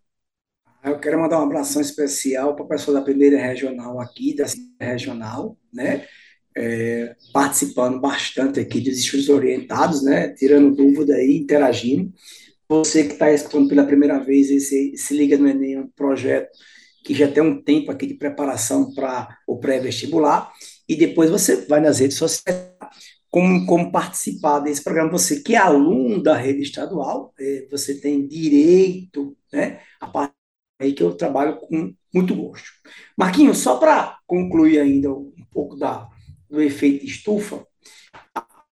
Eu 0.83 0.99
quero 0.99 1.19
mandar 1.19 1.39
um 1.39 1.43
abração 1.43 1.81
especial 1.81 2.55
para 2.55 2.65
a 2.65 2.67
pessoa 2.67 2.99
da 2.99 3.03
primeira 3.03 3.39
regional 3.39 3.99
aqui, 4.01 4.35
da 4.35 4.45
regional, 4.79 5.57
né? 5.71 6.05
É, 6.57 7.15
participando 7.31 8.01
bastante 8.01 8.59
aqui 8.59 8.81
dos 8.81 8.97
estudos 8.97 9.29
orientados, 9.29 10.03
né? 10.03 10.33
Tirando 10.33 10.75
dúvida 10.75 11.15
aí, 11.15 11.37
interagindo. 11.37 12.11
Você 12.67 13.05
que 13.05 13.13
está 13.13 13.31
escutando 13.31 13.69
pela 13.69 13.85
primeira 13.85 14.19
vez, 14.19 14.49
esse 14.49 14.97
Se 14.97 15.15
Liga 15.15 15.37
no 15.37 15.47
Enem, 15.47 15.79
um 15.79 15.87
projeto 15.87 16.49
que 17.03 17.13
já 17.13 17.27
tem 17.27 17.43
um 17.43 17.61
tempo 17.61 17.91
aqui 17.91 18.05
de 18.05 18.13
preparação 18.13 18.93
para 18.93 19.37
o 19.47 19.59
pré-vestibular, 19.59 20.51
e 20.87 20.95
depois 20.95 21.29
você 21.29 21.65
vai 21.65 21.79
nas 21.79 21.99
redes 21.99 22.17
sociais 22.17 22.71
como, 23.29 23.65
como 23.65 23.91
participar 23.91 24.59
desse 24.59 24.83
programa. 24.83 25.11
Você 25.11 25.41
que 25.41 25.55
é 25.55 25.57
aluno 25.57 26.21
da 26.21 26.35
rede 26.35 26.61
estadual, 26.61 27.33
é, 27.39 27.67
você 27.71 27.99
tem 27.99 28.27
direito 28.27 29.35
né, 29.51 29.79
a 29.99 30.07
parte 30.07 30.35
aí 30.79 30.93
que 30.93 31.03
eu 31.03 31.13
trabalho 31.13 31.57
com 31.57 31.93
muito 32.13 32.35
gosto. 32.35 32.67
Marquinhos, 33.17 33.59
só 33.59 33.77
para 33.77 34.17
concluir 34.25 34.79
ainda 34.79 35.13
um 35.13 35.31
pouco 35.51 35.75
da, 35.75 36.09
do 36.49 36.61
efeito 36.61 37.05
estufa, 37.05 37.65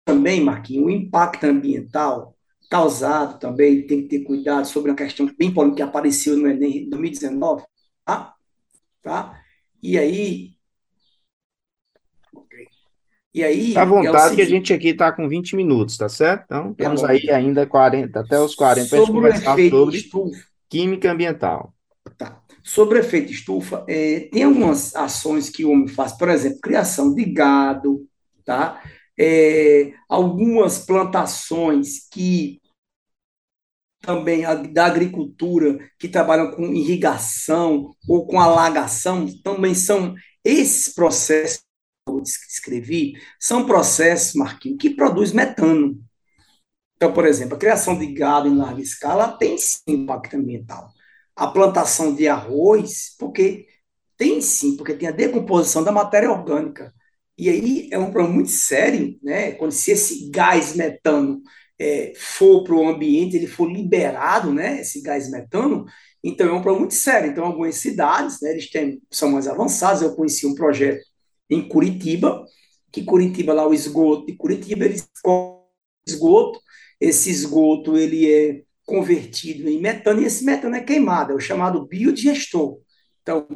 também, 0.05 0.41
Marquinhos, 0.41 0.87
o 0.87 0.91
impacto 0.91 1.45
ambiental 1.45 2.35
causado 2.71 3.39
também, 3.39 3.87
tem 3.87 4.03
que 4.03 4.09
ter 4.09 4.25
cuidado 4.25 4.67
sobre 4.67 4.91
uma 4.91 4.97
questão 4.97 5.31
bem 5.39 5.53
polêmica 5.53 5.77
que 5.77 5.83
apareceu 5.83 6.37
no 6.37 6.49
Enem 6.49 6.87
em 6.87 6.91
2019, 6.91 7.63
Tá? 8.09 8.35
Tá? 9.03 9.43
E 9.83 9.99
aí. 9.99 10.53
E 13.35 13.45
aí. 13.45 13.75
Tá 13.75 13.83
à 13.83 13.85
vontade 13.85 14.33
é 14.33 14.37
que 14.37 14.41
a 14.41 14.47
gente 14.47 14.73
aqui 14.73 14.89
está 14.89 15.13
com 15.13 15.29
20 15.29 15.55
minutos, 15.55 15.99
tá 15.99 16.09
certo? 16.09 16.45
Então, 16.47 16.73
tá 16.73 16.85
temos 16.85 17.05
aí 17.05 17.29
ainda 17.31 17.67
40, 17.67 18.19
até 18.19 18.41
os 18.41 18.55
40 18.55 18.89
para 18.89 18.99
a 18.99 19.01
gente 19.03 19.13
conversar 19.13 19.59
sobre 19.59 19.97
estufa. 19.99 20.39
química 20.71 21.13
ambiental. 21.13 21.75
Tá. 22.17 22.41
Sobre 22.63 23.01
efeito 23.01 23.31
estufa, 23.31 23.85
é, 23.87 24.21
tem 24.33 24.43
algumas 24.43 24.97
ações 24.97 25.51
que 25.51 25.67
o 25.67 25.71
homem 25.71 25.89
faz, 25.89 26.13
por 26.13 26.31
exemplo, 26.31 26.61
criação 26.63 27.15
de 27.15 27.27
gado, 27.27 28.07
tá? 28.43 28.83
É, 29.19 29.93
algumas 30.09 30.79
plantações 30.79 32.09
que 32.11 32.59
também 34.09 34.43
a, 34.47 34.55
da 34.55 34.87
agricultura, 34.87 35.79
que 35.99 36.09
trabalham 36.09 36.51
com 36.53 36.73
irrigação 36.73 37.95
ou 38.09 38.27
com 38.27 38.41
alagação, 38.41 39.27
também 39.45 39.75
são 39.75 40.15
esses 40.43 40.89
processos 40.95 41.59
que 42.07 42.11
eu 42.11 42.23
descrevi, 42.23 43.21
são 43.39 43.67
processos, 43.67 44.33
Marquinhos, 44.35 44.79
que 44.81 44.89
produzem 44.89 45.37
metano. 45.37 46.03
Então, 46.97 47.13
por 47.13 47.27
exemplo, 47.27 47.55
a 47.57 47.59
criação 47.59 47.99
de 47.99 48.07
gado 48.15 48.49
em 48.49 48.57
larga 48.57 48.81
escala 48.81 49.37
tem 49.37 49.59
sim 49.59 49.83
impacto 49.89 50.37
ambiental. 50.37 50.91
A 51.37 51.47
plantação 51.47 52.15
de 52.15 52.27
arroz, 52.27 53.15
porque 53.19 53.67
tem 54.17 54.41
sim, 54.41 54.75
porque 54.75 54.95
tem 54.95 55.09
a 55.09 55.13
decomposição 55.13 55.85
da 55.85 55.93
matéria 55.93 56.31
orgânica. 56.33 56.95
E 57.37 57.51
aí 57.51 57.89
é 57.93 57.99
um 57.99 58.11
problema 58.11 58.37
muito 58.37 58.51
sério, 58.51 59.19
né? 59.23 59.53
Quando 59.53 59.73
se 59.73 59.91
esse 59.91 60.31
gás 60.31 60.75
metano 60.75 61.43
é, 61.81 62.13
for 62.17 62.65
para 62.65 62.75
o 62.75 62.89
ambiente, 62.89 63.37
ele 63.37 63.47
for 63.47 63.71
liberado, 63.71 64.53
né, 64.53 64.81
esse 64.81 65.01
gás 65.01 65.31
metano, 65.31 65.87
então 66.23 66.49
é 66.49 66.53
um 66.53 66.63
problema 66.63 66.81
muito 66.81 66.95
sério. 66.95 67.31
Então, 67.31 67.45
algumas 67.45 67.77
cidades, 67.77 68.41
né, 68.41 68.51
eles 68.51 68.71
têm, 68.71 69.01
são 69.11 69.31
mais 69.31 69.47
avançadas. 69.47 70.03
Eu 70.03 70.15
conheci 70.17 70.47
um 70.47 70.55
projeto 70.55 71.05
em 71.49 71.67
Curitiba, 71.67 72.45
que 72.93 73.05
Curitiba, 73.05 73.53
lá 73.53 73.67
o 73.67 73.75
esgoto 73.75 74.27
de 74.27 74.37
Curitiba, 74.37 74.85
eles 74.85 75.09
esgoto, 76.07 76.61
esse 77.01 77.31
esgoto 77.31 77.97
ele 77.97 78.31
é 78.31 78.63
convertido 78.85 79.69
em 79.69 79.81
metano, 79.81 80.23
e 80.23 80.25
esse 80.25 80.45
metano 80.45 80.75
é 80.75 80.81
queimado, 80.81 81.33
é 81.33 81.35
o 81.37 81.41
chamado 81.41 81.87
biodigestor. 81.87 82.81
Então, 83.23 83.47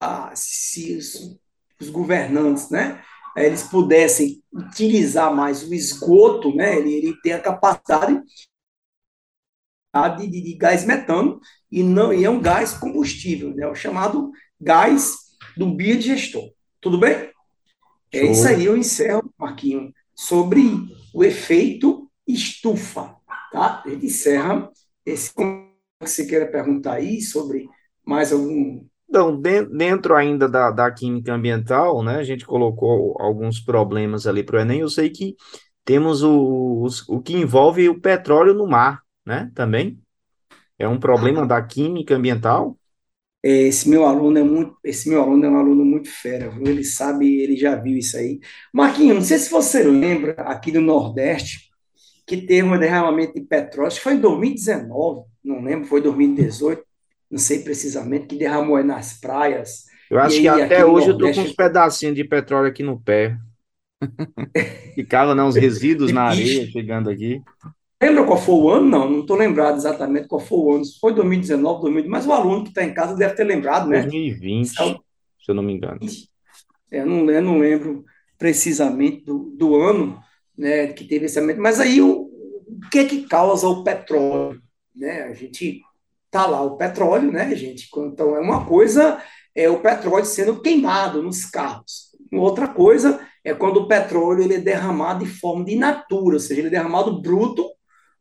ah, 0.00 0.32
se 0.34 0.96
os, 0.96 1.38
os 1.80 1.88
governantes, 1.88 2.68
né, 2.70 3.00
eles 3.36 3.62
pudessem 3.62 4.42
utilizar 4.52 5.34
mais 5.34 5.62
o 5.62 5.74
esgoto, 5.74 6.54
né, 6.54 6.76
ele, 6.78 6.94
ele 6.94 7.20
tem 7.22 7.32
a 7.32 7.40
capacidade 7.40 8.20
de, 10.18 10.26
de, 10.26 10.40
de, 10.42 10.54
gás 10.54 10.84
metano 10.84 11.40
e 11.70 11.82
não 11.82 12.12
e 12.12 12.24
é 12.24 12.30
um 12.30 12.40
gás 12.40 12.72
combustível, 12.72 13.54
né, 13.54 13.66
o 13.66 13.74
chamado 13.74 14.30
gás 14.60 15.14
do 15.56 15.74
biodigestor. 15.74 16.50
Tudo 16.80 16.98
bem? 16.98 17.30
É 18.12 18.24
isso 18.26 18.46
aí, 18.46 18.66
eu 18.66 18.76
encerro, 18.76 19.32
Marquinho, 19.38 19.92
sobre 20.14 20.60
o 21.14 21.24
efeito 21.24 22.10
estufa, 22.26 23.16
tá? 23.50 23.82
Ele 23.86 24.06
encerra 24.06 24.70
esse 25.04 25.32
você 25.98 26.26
queira 26.26 26.46
perguntar 26.46 26.94
aí 26.94 27.20
sobre 27.20 27.68
mais 28.04 28.32
algum 28.32 28.84
então, 29.12 29.38
dentro 29.38 30.14
ainda 30.16 30.48
da, 30.48 30.70
da 30.70 30.90
química 30.90 31.34
ambiental, 31.34 32.02
né, 32.02 32.16
a 32.16 32.24
gente 32.24 32.46
colocou 32.46 33.14
alguns 33.20 33.60
problemas 33.60 34.26
ali 34.26 34.42
para 34.42 34.56
o 34.56 34.60
Enem. 34.60 34.80
Eu 34.80 34.88
sei 34.88 35.10
que 35.10 35.36
temos 35.84 36.22
o, 36.22 36.86
o 37.08 37.20
que 37.20 37.34
envolve 37.34 37.90
o 37.90 38.00
petróleo 38.00 38.54
no 38.54 38.66
mar, 38.66 39.02
né, 39.26 39.52
também. 39.54 40.00
É 40.78 40.88
um 40.88 40.98
problema 40.98 41.46
da 41.46 41.60
química 41.60 42.16
ambiental. 42.16 42.74
Esse 43.42 43.86
meu 43.86 44.06
aluno 44.06 44.38
é 44.38 44.42
muito, 44.42 44.78
esse 44.82 45.10
meu 45.10 45.20
aluno 45.20 45.44
é 45.44 45.50
um 45.50 45.58
aluno 45.58 45.84
muito 45.84 46.08
fera, 46.08 46.48
viu? 46.48 46.66
Ele 46.66 46.82
sabe, 46.82 47.42
ele 47.42 47.56
já 47.56 47.76
viu 47.76 47.98
isso 47.98 48.16
aí. 48.16 48.40
Marquinhos, 48.72 49.16
não 49.16 49.22
sei 49.22 49.36
se 49.36 49.50
você 49.50 49.82
lembra 49.82 50.32
aqui 50.38 50.72
do 50.72 50.80
Nordeste 50.80 51.70
que 52.26 52.38
teve 52.38 52.66
um 52.66 52.78
derramamento 52.78 53.34
de 53.34 53.42
petróleo, 53.42 53.88
acho 53.88 53.98
que 53.98 54.04
foi 54.04 54.14
em 54.14 54.20
2019, 54.20 55.26
não 55.44 55.60
lembro, 55.60 55.86
foi 55.86 56.00
2018 56.00 56.82
não 57.32 57.38
sei 57.38 57.60
precisamente, 57.60 58.26
que 58.26 58.36
derramou 58.36 58.76
aí 58.76 58.84
nas 58.84 59.18
praias. 59.18 59.86
Eu 60.10 60.18
acho 60.18 60.38
que 60.38 60.46
até 60.46 60.84
hoje 60.84 61.08
eu 61.08 61.16
tô 61.16 61.32
com 61.32 61.40
uns 61.40 61.54
pedacinhos 61.54 62.14
de 62.14 62.24
petróleo 62.24 62.68
aqui 62.68 62.82
no 62.82 63.00
pé. 63.00 63.38
Ficava, 64.94 65.34
não, 65.34 65.48
os 65.48 65.56
resíduos 65.56 66.12
na 66.12 66.24
areia 66.24 66.70
chegando 66.70 67.08
aqui. 67.08 67.40
Lembra 68.02 68.24
qual 68.24 68.36
foi 68.36 68.54
o 68.54 68.68
ano? 68.68 68.86
Não, 68.86 69.10
não 69.10 69.20
estou 69.20 69.36
lembrado 69.36 69.76
exatamente 69.76 70.28
qual 70.28 70.42
foi 70.42 70.58
o 70.58 70.72
ano. 70.74 70.84
Foi 71.00 71.14
2019, 71.14 71.80
2020, 71.80 72.10
mas 72.10 72.26
o 72.26 72.32
aluno 72.32 72.64
que 72.64 72.68
está 72.68 72.84
em 72.84 72.92
casa 72.92 73.16
deve 73.16 73.34
ter 73.34 73.44
lembrado, 73.44 73.88
né? 73.88 74.02
2020, 74.02 74.68
se 74.68 74.82
eu 75.48 75.54
não 75.54 75.62
me 75.62 75.72
engano. 75.72 76.00
Eu, 76.90 77.06
não, 77.06 77.30
eu 77.30 77.40
não 77.40 77.58
lembro 77.58 78.04
precisamente 78.36 79.24
do, 79.24 79.54
do 79.56 79.76
ano 79.76 80.20
né, 80.58 80.88
que 80.88 81.04
teve 81.04 81.24
esse 81.24 81.38
aumento. 81.38 81.62
Mas 81.62 81.80
aí 81.80 82.02
o, 82.02 82.24
o 82.24 82.90
que 82.90 82.98
é 82.98 83.04
que 83.06 83.22
causa 83.22 83.66
o 83.66 83.82
petróleo? 83.82 84.60
Né? 84.94 85.22
A 85.22 85.32
gente 85.32 85.80
tá 86.32 86.46
lá 86.46 86.62
o 86.62 86.76
petróleo, 86.78 87.30
né, 87.30 87.54
gente? 87.54 87.88
Então 87.94 88.34
é 88.34 88.40
uma 88.40 88.66
coisa 88.66 89.22
é 89.54 89.68
o 89.68 89.82
petróleo 89.82 90.24
sendo 90.24 90.62
queimado 90.62 91.22
nos 91.22 91.44
carros. 91.44 92.10
Outra 92.32 92.66
coisa 92.66 93.20
é 93.44 93.52
quando 93.54 93.78
o 93.78 93.88
petróleo 93.88 94.42
ele 94.42 94.54
é 94.54 94.58
derramado 94.58 95.24
de 95.24 95.30
forma 95.30 95.64
de 95.64 95.76
natura, 95.76 96.36
ou 96.36 96.40
seja, 96.40 96.60
ele 96.60 96.68
é 96.68 96.70
derramado 96.70 97.20
bruto, 97.20 97.68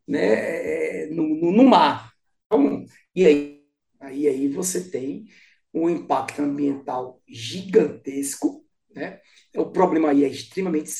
né, 0.05 1.05
no, 1.07 1.23
no, 1.23 1.51
no 1.53 1.63
mar. 1.63 2.11
Então, 2.47 2.85
e 3.15 3.25
aí, 3.25 3.63
aí, 4.01 4.27
aí 4.27 4.47
você 4.49 4.81
tem 4.89 5.25
um 5.73 5.89
impacto 5.89 6.41
ambiental 6.41 7.21
gigantesco, 7.25 8.65
né? 8.93 9.21
O 9.55 9.67
problema 9.67 10.09
aí 10.09 10.25
é 10.25 10.27
extremamente 10.27 10.91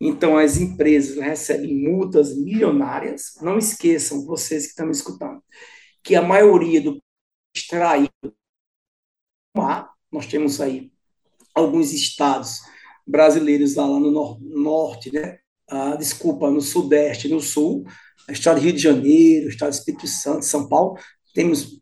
então, 0.00 0.36
as 0.36 0.58
empresas 0.58 1.16
recebem 1.16 1.74
multas 1.74 2.36
milionárias. 2.36 3.36
Não 3.40 3.58
esqueçam, 3.58 4.26
vocês 4.26 4.64
que 4.64 4.70
estão 4.70 4.86
me 4.86 4.92
escutando, 4.92 5.42
que 6.06 6.14
a 6.14 6.22
maioria 6.22 6.80
do 6.80 7.02
extraído 7.54 8.12
mar, 9.54 9.90
nós 10.10 10.26
temos 10.26 10.60
aí 10.60 10.92
alguns 11.52 11.92
estados 11.92 12.60
brasileiros 13.04 13.74
lá, 13.74 13.84
lá 13.86 13.98
no 13.98 14.12
nor 14.12 14.40
norte, 14.40 15.12
né? 15.12 15.38
Ah, 15.68 15.96
desculpa, 15.96 16.48
no 16.48 16.60
sudeste, 16.60 17.28
no 17.28 17.40
sul, 17.40 17.84
estado 18.28 18.60
de 18.60 18.66
Rio 18.66 18.74
de 18.74 18.82
Janeiro, 18.82 19.48
estado 19.48 19.70
de 19.70 19.78
Espírito 19.78 20.06
Santo, 20.06 20.44
São 20.44 20.68
Paulo, 20.68 20.96
temos 21.34 21.80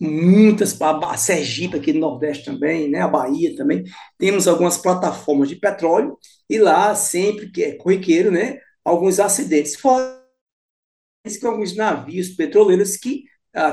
muitas, 0.00 0.80
a 0.80 1.16
Sergipe 1.18 1.76
aqui 1.76 1.92
no 1.92 2.00
Nordeste 2.00 2.46
também, 2.46 2.88
né, 2.88 3.02
a 3.02 3.08
Bahia 3.08 3.54
também, 3.56 3.84
temos 4.16 4.48
algumas 4.48 4.78
plataformas 4.78 5.50
de 5.50 5.56
petróleo 5.56 6.18
e 6.48 6.58
lá 6.58 6.94
sempre 6.94 7.50
que 7.50 7.62
é 7.62 7.72
corriqueiro, 7.76 8.30
né, 8.30 8.58
alguns 8.82 9.20
acidentes, 9.20 9.76
fora 9.76 10.16
alguns 11.44 11.74
navios 11.74 12.28
petroleiros 12.30 12.96
que 12.96 13.24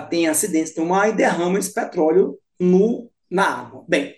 tem 0.10 0.28
acidentes 0.28 0.76
no 0.76 0.86
mar 0.86 1.10
e 1.10 1.14
derrama 1.14 1.60
esse 1.60 1.74
petróleo 1.74 2.40
no, 2.60 3.12
na 3.30 3.44
água. 3.44 3.86
Bem, 3.88 4.16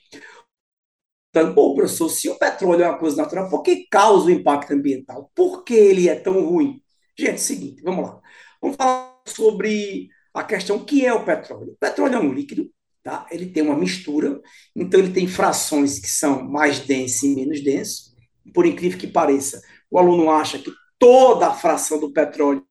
então, 1.36 1.54
bom, 1.54 1.76
professor, 1.76 2.08
se 2.08 2.30
o 2.30 2.38
petróleo 2.38 2.84
é 2.84 2.88
uma 2.88 2.98
coisa 2.98 3.18
natural, 3.18 3.50
por 3.50 3.62
que 3.62 3.88
causa 3.90 4.28
o 4.28 4.32
impacto 4.32 4.74
ambiental? 4.74 5.30
Por 5.36 5.66
que 5.66 5.74
ele 5.74 6.08
é 6.08 6.16
tão 6.16 6.46
ruim? 6.46 6.82
Gente, 7.18 7.32
é 7.32 7.38
seguinte, 7.38 7.82
vamos 7.82 8.06
lá. 8.06 8.22
Vamos 8.62 8.78
falar 8.78 9.22
sobre 9.28 10.08
a 10.34 10.44
questão 10.44 10.80
que 10.80 11.06
é 11.06 11.14
o 11.14 11.26
petróleo. 11.26 11.74
O 11.74 11.78
petróleo 11.78 12.16
é 12.16 12.20
um 12.20 12.34
líquido, 12.34 12.70
tá? 13.04 13.28
Ele 13.30 13.48
tem 13.48 13.64
uma 13.64 13.76
mistura, 13.76 14.42
então 14.74 15.00
ele 15.00 15.12
tem 15.12 15.28
frações 15.28 16.00
que 16.00 16.08
são 16.08 16.42
mais 16.42 16.80
densas 16.80 17.24
e 17.24 17.36
menos 17.36 17.62
densas. 17.62 18.16
Por 18.54 18.66
incrível 18.66 18.98
que 18.98 19.08
pareça, 19.08 19.62
o 19.92 20.00
aluno 20.00 20.30
acha 20.32 20.58
que 20.58 20.72
toda 20.98 21.48
a 21.48 21.54
fração 21.54 22.00
do 22.00 22.14
petróleo 22.14 22.66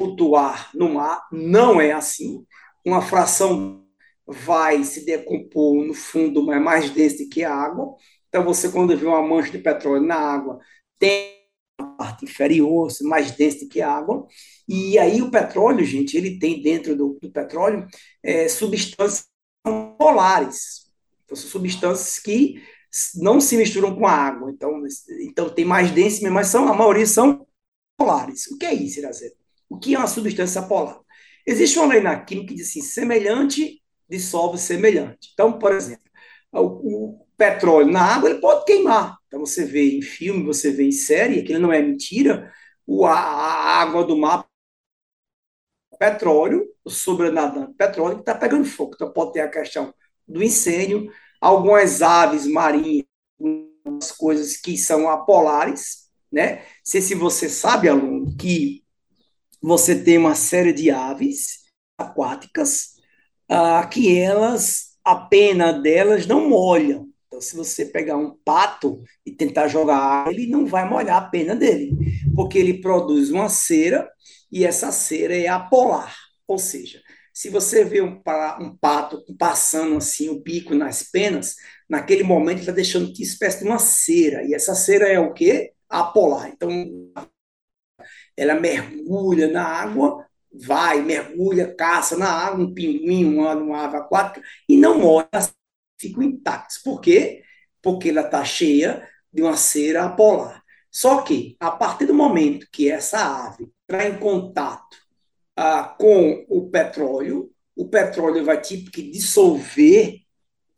flutuar 0.00 0.70
no 0.74 0.94
mar, 0.94 1.28
não 1.30 1.78
é 1.78 1.92
assim. 1.92 2.46
Uma 2.82 3.02
fração 3.02 3.84
vai 4.26 4.82
se 4.82 5.04
decompor 5.04 5.84
no 5.84 5.92
fundo, 5.92 6.42
mas 6.42 6.56
é 6.56 6.60
mais 6.60 6.90
densa 6.90 7.26
que 7.30 7.44
a 7.44 7.54
água. 7.54 7.94
Então, 8.28 8.42
você, 8.42 8.70
quando 8.70 8.96
vê 8.96 9.04
uma 9.04 9.20
mancha 9.20 9.50
de 9.50 9.58
petróleo 9.58 10.02
na 10.02 10.16
água, 10.16 10.58
tem 10.98 11.34
a 11.78 11.84
parte 11.84 12.24
inferior, 12.24 12.88
mais 13.02 13.32
densa 13.32 13.66
que 13.68 13.82
a 13.82 13.90
água. 13.92 14.26
E 14.66 14.98
aí, 14.98 15.20
o 15.20 15.30
petróleo, 15.30 15.84
gente, 15.84 16.16
ele 16.16 16.38
tem 16.38 16.62
dentro 16.62 16.96
do, 16.96 17.18
do 17.20 17.30
petróleo 17.30 17.86
é, 18.22 18.48
substâncias 18.48 19.28
polares. 19.98 20.90
Então, 21.24 21.36
são 21.36 21.50
substâncias 21.50 22.18
que 22.18 22.62
não 23.16 23.38
se 23.38 23.56
misturam 23.56 23.94
com 23.94 24.06
a 24.06 24.12
água. 24.12 24.50
Então, 24.50 24.80
então 25.20 25.50
tem 25.50 25.64
mais 25.66 25.90
densidade, 25.90 26.32
mas 26.32 26.46
são, 26.46 26.68
a 26.68 26.74
maioria 26.74 27.06
são 27.06 27.46
polares. 27.98 28.46
O 28.46 28.56
que 28.56 28.64
é 28.64 28.72
isso, 28.72 29.00
Irazeto? 29.00 29.39
O 29.70 29.78
que 29.78 29.94
é 29.94 29.98
uma 29.98 30.08
substância 30.08 30.62
polar? 30.62 31.00
Existe 31.46 31.78
uma 31.78 31.88
lei 31.88 32.00
na 32.00 32.18
química 32.20 32.48
que 32.48 32.54
diz 32.56 32.68
assim: 32.68 32.82
semelhante 32.82 33.80
dissolve 34.08 34.58
semelhante. 34.58 35.30
Então, 35.32 35.58
por 35.58 35.72
exemplo, 35.72 36.02
o, 36.52 37.18
o 37.20 37.26
petróleo 37.36 37.90
na 37.90 38.02
água 38.02 38.28
ele 38.28 38.40
pode 38.40 38.64
queimar. 38.64 39.16
Então, 39.28 39.40
você 39.40 39.64
vê 39.64 39.96
em 39.96 40.02
filme, 40.02 40.44
você 40.44 40.72
vê 40.72 40.84
em 40.84 40.92
série, 40.92 41.40
aquilo 41.40 41.60
não 41.60 41.72
é 41.72 41.80
mentira, 41.80 42.52
o, 42.84 43.06
a, 43.06 43.12
a 43.14 43.80
água 43.80 44.04
do 44.04 44.16
mar 44.16 44.44
petróleo, 45.98 46.66
o 46.84 46.90
sobrenadante 46.90 47.74
petróleo, 47.74 48.16
que 48.16 48.22
está 48.22 48.34
pegando 48.34 48.64
fogo. 48.64 48.92
Então, 48.94 49.12
pode 49.12 49.34
ter 49.34 49.40
a 49.40 49.48
questão 49.48 49.94
do 50.26 50.42
incêndio, 50.42 51.12
algumas 51.40 52.02
aves 52.02 52.46
marinhas, 52.46 53.04
algumas 53.38 54.10
coisas 54.12 54.56
que 54.56 54.76
são 54.76 55.08
apolares, 55.08 56.10
né? 56.32 56.64
Sei 56.82 57.00
se 57.00 57.14
você 57.14 57.48
sabe, 57.48 57.88
aluno, 57.88 58.36
que 58.36 58.82
você 59.62 60.02
tem 60.02 60.18
uma 60.18 60.34
série 60.34 60.72
de 60.72 60.90
aves 60.90 61.60
aquáticas 61.98 62.94
ah, 63.48 63.86
que 63.86 64.16
elas, 64.16 64.96
a 65.04 65.16
pena 65.16 65.72
delas 65.72 66.26
não 66.26 66.48
molha. 66.48 67.04
Então, 67.26 67.40
se 67.40 67.56
você 67.56 67.84
pegar 67.84 68.16
um 68.16 68.36
pato 68.44 69.02
e 69.24 69.30
tentar 69.30 69.68
jogar 69.68 70.30
ele 70.30 70.46
não 70.46 70.66
vai 70.66 70.88
molhar 70.88 71.16
a 71.16 71.28
pena 71.28 71.54
dele, 71.54 71.96
porque 72.34 72.58
ele 72.58 72.80
produz 72.80 73.30
uma 73.30 73.48
cera 73.48 74.10
e 74.50 74.64
essa 74.64 74.90
cera 74.90 75.36
é 75.36 75.46
apolar. 75.46 76.14
Ou 76.46 76.58
seja, 76.58 77.00
se 77.32 77.48
você 77.48 77.84
vê 77.84 78.02
um, 78.02 78.20
um 78.60 78.76
pato 78.76 79.24
passando 79.38 79.96
assim 79.96 80.28
o 80.28 80.40
bico 80.40 80.74
nas 80.74 81.04
penas, 81.04 81.54
naquele 81.88 82.22
momento 82.22 82.60
está 82.60 82.72
deixando 82.72 83.06
uma 83.06 83.14
espécie 83.18 83.60
de 83.60 83.64
uma 83.64 83.78
cera. 83.78 84.44
E 84.44 84.54
essa 84.54 84.74
cera 84.74 85.08
é 85.08 85.18
o 85.18 85.32
quê? 85.32 85.72
Apolar. 85.88 86.48
Então, 86.48 86.70
ela 88.40 88.58
mergulha 88.58 89.48
na 89.48 89.62
água, 89.62 90.26
vai, 90.50 91.02
mergulha, 91.02 91.74
caça 91.74 92.16
na 92.16 92.26
água, 92.26 92.64
um 92.64 92.72
pinguim, 92.72 93.26
uma, 93.26 93.54
uma 93.54 93.84
ave 93.84 93.98
aquática, 93.98 94.42
e 94.66 94.78
não 94.78 94.98
morre, 94.98 95.26
ficam 96.00 96.22
intactas. 96.22 96.78
Por 96.78 97.02
quê? 97.02 97.42
Porque 97.82 98.08
ela 98.08 98.22
está 98.22 98.42
cheia 98.42 99.06
de 99.30 99.42
uma 99.42 99.58
cera 99.58 100.08
polar. 100.08 100.62
Só 100.90 101.20
que, 101.20 101.54
a 101.60 101.70
partir 101.70 102.06
do 102.06 102.14
momento 102.14 102.66
que 102.72 102.90
essa 102.90 103.46
ave 103.46 103.70
está 103.82 104.08
em 104.08 104.18
contato 104.18 104.96
ah, 105.54 105.94
com 105.98 106.46
o 106.48 106.70
petróleo, 106.70 107.52
o 107.76 107.88
petróleo 107.88 108.42
vai 108.42 108.58
tipo 108.58 108.90
que 108.90 109.02
dissolver 109.02 110.20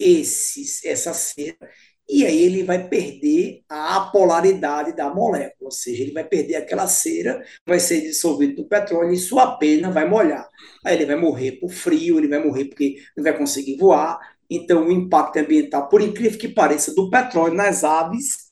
esses, 0.01 0.85
essa 0.85 1.15
cera 1.15 1.71
e 2.13 2.27
aí 2.27 2.43
ele 2.43 2.63
vai 2.63 2.89
perder 2.89 3.63
a 3.67 4.01
polaridade 4.13 4.95
da 4.95 5.09
molécula, 5.09 5.55
ou 5.63 5.71
seja, 5.71 6.03
ele 6.03 6.13
vai 6.13 6.23
perder 6.23 6.57
aquela 6.57 6.87
cera, 6.87 7.43
vai 7.67 7.81
ser 7.81 8.03
dissolvido 8.03 8.61
no 8.61 8.69
petróleo 8.69 9.15
e 9.15 9.17
sua 9.17 9.57
pena 9.57 9.91
vai 9.91 10.07
molhar. 10.07 10.47
Aí 10.85 10.95
ele 10.95 11.07
vai 11.07 11.17
morrer 11.17 11.53
por 11.53 11.71
frio, 11.71 12.19
ele 12.19 12.29
vai 12.29 12.45
morrer 12.45 12.67
porque 12.67 12.97
não 13.17 13.25
vai 13.25 13.35
conseguir 13.37 13.79
voar. 13.79 14.21
Então, 14.51 14.89
o 14.89 14.93
impacto 14.93 15.39
ambiental, 15.39 15.89
por 15.89 16.03
incrível 16.03 16.39
que 16.39 16.49
pareça, 16.49 16.95
do 16.95 17.09
petróleo 17.09 17.55
nas 17.55 17.83
aves, 17.83 18.51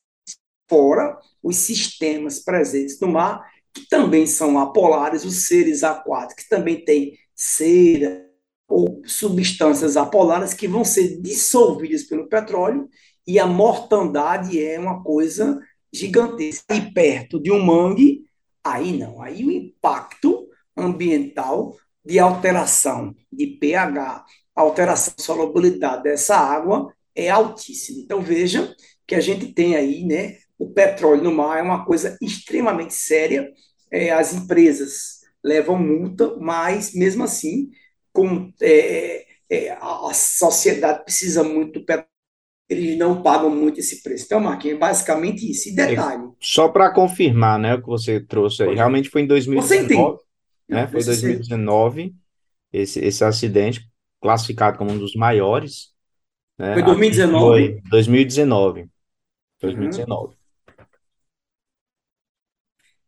fora 0.66 1.18
os 1.42 1.56
sistemas 1.56 2.38
presentes 2.38 2.98
no 2.98 3.08
mar, 3.08 3.46
que 3.74 3.86
também 3.90 4.26
são 4.26 4.58
apolares, 4.58 5.22
os 5.22 5.46
seres 5.46 5.84
aquáticos, 5.84 6.44
que 6.44 6.48
também 6.48 6.82
têm 6.82 7.12
cera 7.34 8.26
ou 8.66 9.02
substâncias 9.04 9.98
apolares 9.98 10.54
que 10.54 10.66
vão 10.66 10.84
ser 10.84 11.20
dissolvidas 11.20 12.04
pelo 12.04 12.28
petróleo 12.28 12.88
e 13.26 13.38
a 13.38 13.46
mortandade 13.46 14.62
é 14.62 14.78
uma 14.78 15.02
coisa 15.02 15.60
gigantesca. 15.92 16.74
E 16.74 16.92
perto 16.92 17.40
de 17.40 17.50
um 17.50 17.62
mangue, 17.62 18.24
aí 18.64 18.96
não, 18.96 19.22
aí 19.22 19.44
o 19.44 19.50
impacto 19.50 20.48
ambiental 20.76 21.76
de 22.04 22.18
alteração 22.18 23.14
de 23.32 23.46
pH, 23.46 24.24
alteração 24.54 25.14
de 25.16 25.22
solubilidade 25.22 26.02
dessa 26.02 26.36
água 26.36 26.92
é 27.14 27.28
altíssimo. 27.28 28.00
Então 28.00 28.20
veja 28.20 28.74
que 29.06 29.14
a 29.14 29.20
gente 29.20 29.52
tem 29.52 29.76
aí, 29.76 30.04
né, 30.04 30.38
o 30.58 30.70
petróleo 30.70 31.22
no 31.22 31.32
mar 31.32 31.58
é 31.58 31.62
uma 31.62 31.84
coisa 31.84 32.16
extremamente 32.20 32.94
séria. 32.94 33.50
É, 33.90 34.10
as 34.10 34.34
empresas 34.34 35.20
levam 35.42 35.78
multa, 35.78 36.36
mas 36.36 36.94
mesmo 36.94 37.24
assim, 37.24 37.70
como 38.12 38.52
é, 38.62 39.24
é, 39.48 39.70
a 39.80 40.12
sociedade 40.14 41.02
precisa 41.02 41.42
muito 41.42 41.80
do 41.80 41.86
petróleo, 41.86 42.09
eles 42.70 42.96
não 42.96 43.20
pagam 43.20 43.50
muito 43.50 43.80
esse 43.80 44.00
preço. 44.00 44.26
Então, 44.26 44.38
Marquinhos, 44.38 44.76
é 44.76 44.78
basicamente 44.78 45.50
isso. 45.50 45.68
E 45.68 45.74
detalhe. 45.74 46.22
Só 46.40 46.68
para 46.68 46.88
confirmar, 46.90 47.58
né, 47.58 47.74
o 47.74 47.82
que 47.82 47.88
você 47.88 48.20
trouxe 48.20 48.62
aí, 48.62 48.76
realmente 48.76 49.10
foi 49.10 49.22
em 49.22 49.26
2019, 49.26 50.18
né? 50.68 50.86
Foi 50.86 51.02
2019 51.02 52.14
esse, 52.72 53.00
esse 53.00 53.24
acidente 53.24 53.90
classificado 54.20 54.78
como 54.78 54.92
um 54.92 54.98
dos 54.98 55.16
maiores. 55.16 55.88
Né? 56.56 56.74
Foi 56.74 56.82
2019? 56.84 57.40
Foi 57.40 57.80
2019. 57.90 58.88
2019. 59.60 60.28
Uhum. 60.28 60.34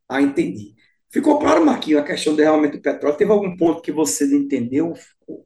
Ah, 0.08 0.20
entendi. 0.20 0.74
Ficou 1.08 1.38
claro, 1.38 1.64
Marquinhos, 1.64 2.02
a 2.02 2.04
questão 2.04 2.34
de 2.34 2.42
realmente 2.42 2.78
do 2.78 2.82
petróleo? 2.82 3.16
Teve 3.16 3.30
algum 3.30 3.56
ponto 3.56 3.80
que 3.80 3.92
você 3.92 4.26
não 4.26 4.38
entendeu? 4.38 4.94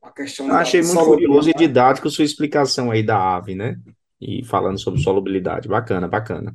A 0.00 0.10
questão 0.10 0.48
Eu 0.48 0.54
achei 0.54 0.80
muito 0.80 1.04
curioso 1.04 1.50
e 1.50 1.54
didático 1.54 2.08
sua 2.08 2.24
explicação 2.24 2.90
aí 2.90 3.02
da 3.02 3.36
ave, 3.36 3.54
né? 3.54 3.76
E 4.20 4.44
falando 4.44 4.78
sobre 4.78 5.00
solubilidade. 5.00 5.68
Bacana, 5.68 6.08
bacana. 6.08 6.54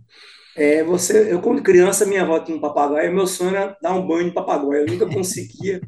É, 0.56 0.84
você, 0.84 1.32
eu 1.32 1.42
quando 1.42 1.64
criança, 1.64 2.06
minha 2.06 2.24
avó 2.24 2.40
tinha 2.40 2.58
um 2.58 2.62
papagaio, 2.62 3.14
meu 3.14 3.28
sonho 3.28 3.56
era 3.56 3.78
dar 3.82 3.94
um 3.94 4.06
banho 4.06 4.26
de 4.26 4.34
papagaio. 4.34 4.86
Eu 4.86 4.88
nunca 4.88 5.06
conseguia. 5.06 5.80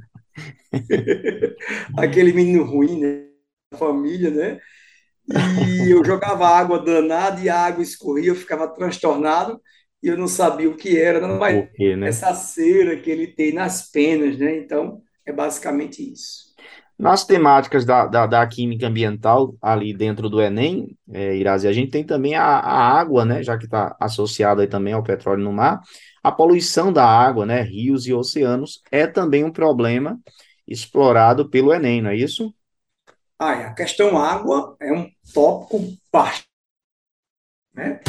Aquele 1.97 2.31
menino 2.33 2.63
ruim, 2.63 2.99
né? 2.99 3.25
Família, 3.75 4.29
né? 4.29 4.59
E 5.67 5.89
eu 5.89 6.03
jogava 6.03 6.47
água 6.47 6.79
danada 6.79 7.39
e 7.41 7.49
a 7.49 7.57
água 7.57 7.81
escorria, 7.81 8.29
eu 8.29 8.35
ficava 8.35 8.67
transtornado 8.67 9.59
e 10.01 10.07
eu 10.07 10.17
não 10.17 10.27
sabia 10.27 10.69
o 10.69 10.75
que 10.75 10.99
era, 10.99 11.25
não, 11.25 11.39
mas 11.39 11.65
né? 11.79 12.09
essa 12.09 12.33
cera 12.33 12.97
que 12.97 13.09
ele 13.09 13.27
tem 13.27 13.53
nas 13.53 13.89
penas, 13.89 14.37
né? 14.37 14.57
Então, 14.57 15.01
é 15.25 15.31
basicamente 15.31 16.03
isso. 16.11 16.52
Nas 16.97 17.25
temáticas 17.25 17.85
da, 17.85 18.05
da, 18.05 18.25
da 18.27 18.47
química 18.47 18.87
ambiental, 18.87 19.55
ali 19.61 19.93
dentro 19.93 20.29
do 20.29 20.41
Enem, 20.41 20.95
é, 21.11 21.35
Irazi, 21.35 21.67
a 21.67 21.73
gente 21.73 21.91
tem 21.91 22.03
também 22.03 22.35
a, 22.35 22.43
a 22.43 22.99
água, 22.99 23.25
né? 23.25 23.41
Já 23.41 23.57
que 23.57 23.65
está 23.65 23.95
associado 23.99 24.61
aí 24.61 24.67
também 24.67 24.93
ao 24.93 25.03
petróleo 25.03 25.43
no 25.43 25.51
mar. 25.51 25.81
A 26.23 26.31
poluição 26.31 26.93
da 26.93 27.05
água, 27.05 27.45
né? 27.45 27.61
Rios 27.61 28.05
e 28.05 28.13
oceanos, 28.13 28.81
é 28.91 29.07
também 29.07 29.43
um 29.43 29.51
problema 29.51 30.19
explorado 30.67 31.49
pelo 31.49 31.73
Enem, 31.73 32.01
não 32.01 32.11
é 32.11 32.15
isso? 32.15 32.53
Ah, 33.37 33.51
a 33.51 33.73
questão 33.73 34.17
água 34.17 34.77
é 34.79 34.93
um 34.93 35.09
tópico 35.33 35.79
baixo. 36.11 36.45
Né? 37.73 37.99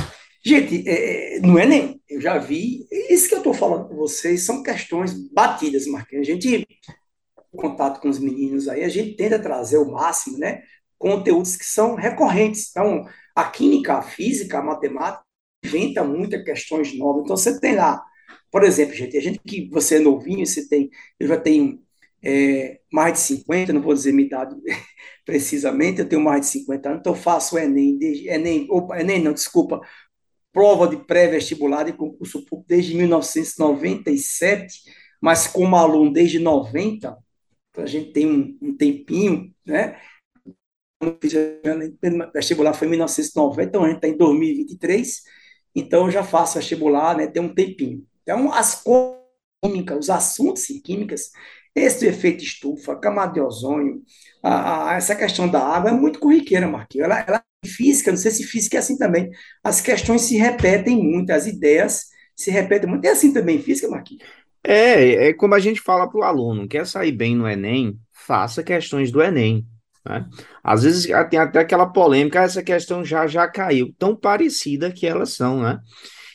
Gente, 0.45 0.87
é, 0.87 1.39
é, 1.39 1.41
não 1.41 1.59
é 1.59 1.67
nem. 1.67 2.01
Eu 2.09 2.21
já 2.21 2.39
vi. 2.39 2.87
Isso 3.11 3.29
que 3.29 3.35
eu 3.35 3.39
estou 3.39 3.55
falando 3.55 3.89
com 3.89 3.97
vocês 3.97 4.45
são 4.45 4.63
questões 4.63 5.15
batidas, 5.33 5.87
Marquinhos. 5.87 6.29
A 6.29 6.33
gente, 6.33 6.69
contato 7.55 8.01
com 8.01 8.09
os 8.09 8.19
meninos 8.19 8.69
aí, 8.69 8.85
a 8.85 8.89
gente 8.89 9.17
tenta 9.17 9.39
trazer 9.39 9.79
o 9.79 9.91
máximo, 9.91 10.39
né? 10.39 10.63
Conteúdos 10.99 11.57
que 11.57 11.65
são 11.65 11.95
recorrentes. 11.95 12.71
Então, 12.71 13.05
a 13.35 13.45
química, 13.45 13.95
a 13.95 14.03
física, 14.03 14.59
a 14.59 14.63
matemática 14.63 15.25
inventa 15.65 16.05
muitas 16.05 16.43
questões 16.45 16.97
novas. 16.97 17.25
Então, 17.25 17.37
você 17.37 17.59
tem 17.61 17.75
lá, 17.77 18.03
por 18.51 18.63
exemplo, 18.65 18.95
gente, 18.95 19.17
a 19.17 19.21
gente 19.21 19.41
que 19.41 19.69
você 19.71 19.97
é 19.97 20.01
novinho, 20.01 20.47
você 20.47 20.69
tem, 20.69 20.91
eu 21.19 21.29
já 21.29 21.37
tenho 21.37 21.83
é, 22.23 22.81
mais 22.93 23.15
de 23.15 23.19
50, 23.21 23.73
não 23.73 23.83
vou 23.83 23.93
dizer 23.95 24.13
minha 24.13 24.27
idade 24.27 24.57
precisamente, 25.27 26.01
eu 26.01 26.09
tenho 26.09 26.23
mais 26.23 26.41
de 26.43 26.47
50 26.47 26.89
anos, 26.89 27.01
então 27.01 27.15
faço 27.15 27.59
Enem, 27.59 27.99
desde, 27.99 28.29
Enem, 28.29 28.67
opa, 28.71 28.99
Enem 29.01 29.23
não, 29.23 29.33
desculpa, 29.33 29.81
prova 30.53 30.89
de 30.89 30.97
pré-vestibular 30.97 31.85
de 31.85 31.93
concurso 31.93 32.45
público 32.47 32.65
desde 32.69 32.95
1997, 32.95 34.83
mas 35.21 35.47
como 35.47 35.77
aluno 35.77 36.13
desde 36.13 36.39
90, 36.39 37.17
então 37.75 37.83
a 37.83 37.87
gente 37.89 38.13
tem 38.13 38.25
um, 38.25 38.57
um 38.63 38.77
tempinho, 38.77 39.53
né? 39.67 39.99
Vestibular 42.33 42.73
foi 42.73 42.87
em 42.87 42.91
1990, 42.91 43.69
então 43.69 43.85
a 43.85 43.89
gente 43.89 43.97
está 43.97 44.09
em 44.09 44.17
2023, 44.17 45.23
então 45.75 46.05
eu 46.05 46.11
já 46.13 46.23
faço 46.23 46.57
vestibular, 46.57 47.17
né? 47.17 47.27
Tem 47.27 47.43
um 47.43 47.53
tempinho. 47.53 48.07
Então, 48.23 48.53
as 48.53 48.81
químicas, 49.63 49.99
os 49.99 50.11
assuntos 50.11 50.71
em 50.71 50.81
químicas, 50.81 51.31
esse 51.75 52.07
efeito 52.07 52.45
estufa, 52.45 52.95
camada 52.97 53.33
de 53.33 53.41
ozônio, 53.41 54.03
a, 54.41 54.93
a, 54.93 54.97
essa 54.97 55.17
questão 55.17 55.49
da 55.49 55.61
água 55.67 55.91
é 55.91 55.93
muito 55.93 56.21
corriqueira, 56.21 56.69
Marquinhos. 56.69 57.07
Ela, 57.07 57.25
ela 57.27 57.45
física, 57.67 58.13
não 58.13 58.19
sei 58.19 58.31
se 58.31 58.45
física 58.45 58.77
é 58.77 58.81
assim 58.81 58.97
também. 58.97 59.31
As 59.65 59.81
questões 59.81 60.23
se 60.23 60.37
repetem 60.37 60.97
muito, 60.97 61.31
as 61.33 61.47
ideias 61.47 62.05
se 62.37 62.53
repetem 62.53 62.89
muito. 62.89 63.05
É 63.05 63.11
assim 63.11 63.33
também 63.33 63.61
física, 63.61 63.89
Marquinhos? 63.89 64.25
É, 64.67 65.29
é 65.29 65.35
como 65.35 65.55
a 65.55 65.61
gente 65.61 65.81
fala 65.81 66.09
para 66.09 66.19
o 66.19 66.23
aluno, 66.25 66.67
quer 66.67 66.87
sair 66.87 67.13
bem 67.13 67.37
no 67.37 67.47
Enem, 67.47 67.99
faça 68.13 68.63
questões 68.63 69.13
do 69.13 69.23
Enem. 69.23 69.67
Né? 70.05 70.27
Às 70.63 70.83
vezes 70.83 71.07
tem 71.29 71.39
até 71.39 71.59
aquela 71.59 71.87
polêmica, 71.87 72.43
essa 72.43 72.63
questão 72.63 73.05
já 73.05 73.27
já 73.27 73.47
caiu, 73.47 73.95
tão 73.99 74.17
parecida 74.17 74.91
que 74.91 75.07
elas 75.07 75.35
são, 75.35 75.63
né? 75.63 75.79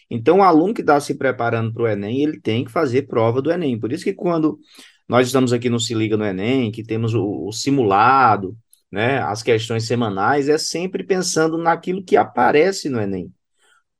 Então, 0.09 0.39
o 0.39 0.43
aluno 0.43 0.73
que 0.73 0.81
está 0.81 0.99
se 0.99 1.15
preparando 1.15 1.71
para 1.71 1.83
o 1.83 1.87
Enem, 1.87 2.23
ele 2.23 2.39
tem 2.39 2.65
que 2.65 2.71
fazer 2.71 3.03
prova 3.03 3.41
do 3.41 3.51
Enem. 3.51 3.79
Por 3.79 3.91
isso 3.91 4.03
que 4.03 4.13
quando 4.13 4.59
nós 5.07 5.27
estamos 5.27 5.53
aqui 5.53 5.69
no 5.69 5.79
Se 5.79 5.93
Liga 5.93 6.17
no 6.17 6.25
Enem, 6.25 6.71
que 6.71 6.83
temos 6.83 7.13
o, 7.13 7.47
o 7.47 7.51
simulado, 7.51 8.57
né, 8.91 9.19
as 9.19 9.43
questões 9.43 9.85
semanais, 9.85 10.49
é 10.49 10.57
sempre 10.57 11.03
pensando 11.03 11.57
naquilo 11.57 12.03
que 12.03 12.17
aparece 12.17 12.89
no 12.89 12.99
Enem. 12.99 13.31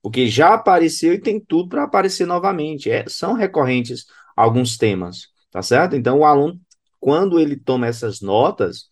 Porque 0.02 0.28
já 0.28 0.54
apareceu 0.54 1.14
e 1.14 1.22
tem 1.22 1.40
tudo 1.40 1.70
para 1.70 1.84
aparecer 1.84 2.26
novamente. 2.26 2.90
É, 2.90 3.06
são 3.08 3.34
recorrentes 3.34 4.06
alguns 4.36 4.78
temas, 4.78 5.28
tá 5.52 5.62
certo? 5.62 5.96
Então, 5.96 6.20
o 6.20 6.26
aluno, 6.26 6.60
quando 7.00 7.40
ele 7.40 7.56
toma 7.58 7.88
essas 7.88 8.22
notas, 8.22 8.86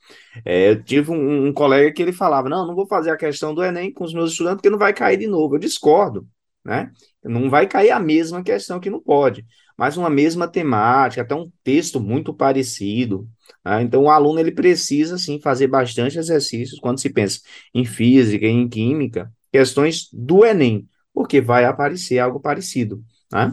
é, 0.46 0.72
eu 0.72 0.84
tive 0.84 1.12
um, 1.12 1.48
um, 1.48 1.54
colega 1.54 1.92
que 1.94 2.02
ele 2.02 2.14
falava: 2.14 2.50
não, 2.50 2.68
não 2.68 2.76
vou 2.76 2.88
fazer 2.88 3.12
a 3.12 3.18
questão 3.18 3.54
do 3.54 3.64
Enem 3.64 3.94
com 3.94 4.04
os 4.04 4.14
meus 4.14 4.32
estudantes, 4.32 4.58
porque 4.58 4.70
não 4.70 4.80
vai 4.80 4.94
cair 4.94 5.18
de 5.18 5.28
novo. 5.28 5.56
Eu 5.56 5.60
discordo, 5.60 6.28
né? 6.64 6.92
Não 7.24 7.50
vai 7.50 7.68
cair 7.68 7.92
a 7.92 8.00
mesma 8.00 8.44
questão 8.44 8.80
que 8.80 8.90
não 8.90 9.02
pode, 9.02 9.46
mas 9.78 9.98
uma 9.98 10.10
mesma 10.10 10.48
temática, 10.48 11.22
até 11.22 11.36
um 11.36 11.52
texto 11.64 12.00
muito 12.00 12.34
parecido, 12.34 13.28
ah, 13.64 13.82
então, 13.82 14.04
o 14.04 14.10
aluno 14.10 14.40
ele 14.40 14.52
precisa 14.52 15.18
sim 15.18 15.40
fazer 15.40 15.68
bastante 15.68 16.18
exercícios 16.18 16.80
quando 16.80 17.00
se 17.00 17.10
pensa 17.10 17.42
em 17.74 17.86
física, 17.86 18.46
em 18.46 18.68
química, 18.68 19.32
questões 19.52 20.08
do 20.12 20.46
Enem, 20.46 20.88
porque 21.18 21.42
vai 21.42 21.66
aparecer 21.66 22.20
algo 22.20 22.40
parecido. 22.40 23.04
Né? 23.32 23.52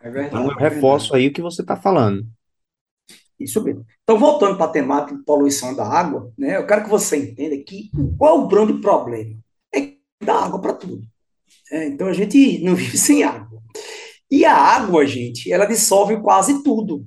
É 0.00 0.08
verdade, 0.08 0.36
então, 0.36 0.52
eu 0.52 0.56
é 0.56 0.68
reforço 0.68 1.16
aí 1.16 1.26
o 1.26 1.32
que 1.32 1.42
você 1.42 1.60
está 1.60 1.74
falando. 1.74 2.24
Isso 3.40 3.60
mesmo. 3.60 3.84
Então, 4.04 4.16
voltando 4.16 4.56
para 4.56 4.66
a 4.66 4.72
temática 4.72 5.18
de 5.18 5.24
poluição 5.24 5.74
da 5.74 5.84
água, 5.84 6.32
né, 6.38 6.58
eu 6.58 6.64
quero 6.64 6.84
que 6.84 6.88
você 6.88 7.16
entenda 7.16 7.56
que 7.56 7.90
qual 8.16 8.36
é 8.36 8.38
o 8.38 8.46
grande 8.46 8.74
problema? 8.74 9.36
É 9.74 9.94
dá 10.24 10.44
água 10.44 10.60
para 10.60 10.74
tudo. 10.74 11.02
É, 11.72 11.88
então, 11.88 12.06
a 12.06 12.12
gente 12.12 12.62
não 12.62 12.76
vive 12.78 12.96
sem 12.96 13.24
água. 13.24 13.60
E 14.30 14.44
a 14.44 14.54
água, 14.54 15.04
gente, 15.04 15.52
ela 15.52 15.66
dissolve 15.66 16.20
quase 16.20 16.62
tudo. 16.62 17.04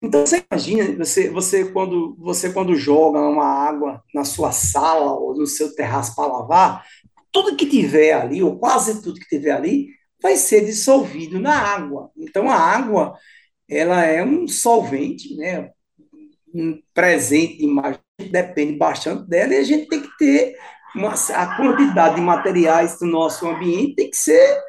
Então 0.00 0.24
você 0.24 0.44
imagina, 0.50 1.04
você, 1.04 1.28
você, 1.28 1.64
quando, 1.72 2.16
você 2.18 2.52
quando 2.52 2.74
joga 2.76 3.18
uma 3.18 3.44
água 3.44 4.02
na 4.14 4.24
sua 4.24 4.52
sala 4.52 5.12
ou 5.12 5.36
no 5.36 5.46
seu 5.46 5.74
terraço 5.74 6.14
para 6.14 6.26
lavar, 6.26 6.84
tudo 7.32 7.56
que 7.56 7.66
tiver 7.66 8.12
ali, 8.12 8.42
ou 8.42 8.58
quase 8.58 9.02
tudo 9.02 9.20
que 9.20 9.28
tiver 9.28 9.52
ali, 9.52 9.88
vai 10.22 10.36
ser 10.36 10.64
dissolvido 10.64 11.38
na 11.38 11.54
água. 11.54 12.10
Então 12.16 12.50
a 12.50 12.56
água, 12.56 13.16
ela 13.68 14.04
é 14.04 14.24
um 14.24 14.48
solvente, 14.48 15.36
né? 15.36 15.70
Um 16.54 16.80
presente 16.94 17.62
imagem, 17.62 18.00
depende 18.30 18.76
bastante 18.76 19.28
dela, 19.28 19.54
e 19.54 19.58
a 19.58 19.62
gente 19.62 19.88
tem 19.88 20.00
que 20.00 20.16
ter 20.18 20.56
uma, 20.94 21.12
a 21.12 21.56
quantidade 21.56 22.16
de 22.16 22.20
materiais 22.20 22.98
do 22.98 23.06
nosso 23.06 23.46
ambiente 23.46 23.94
tem 23.94 24.10
que 24.10 24.16
ser 24.16 24.60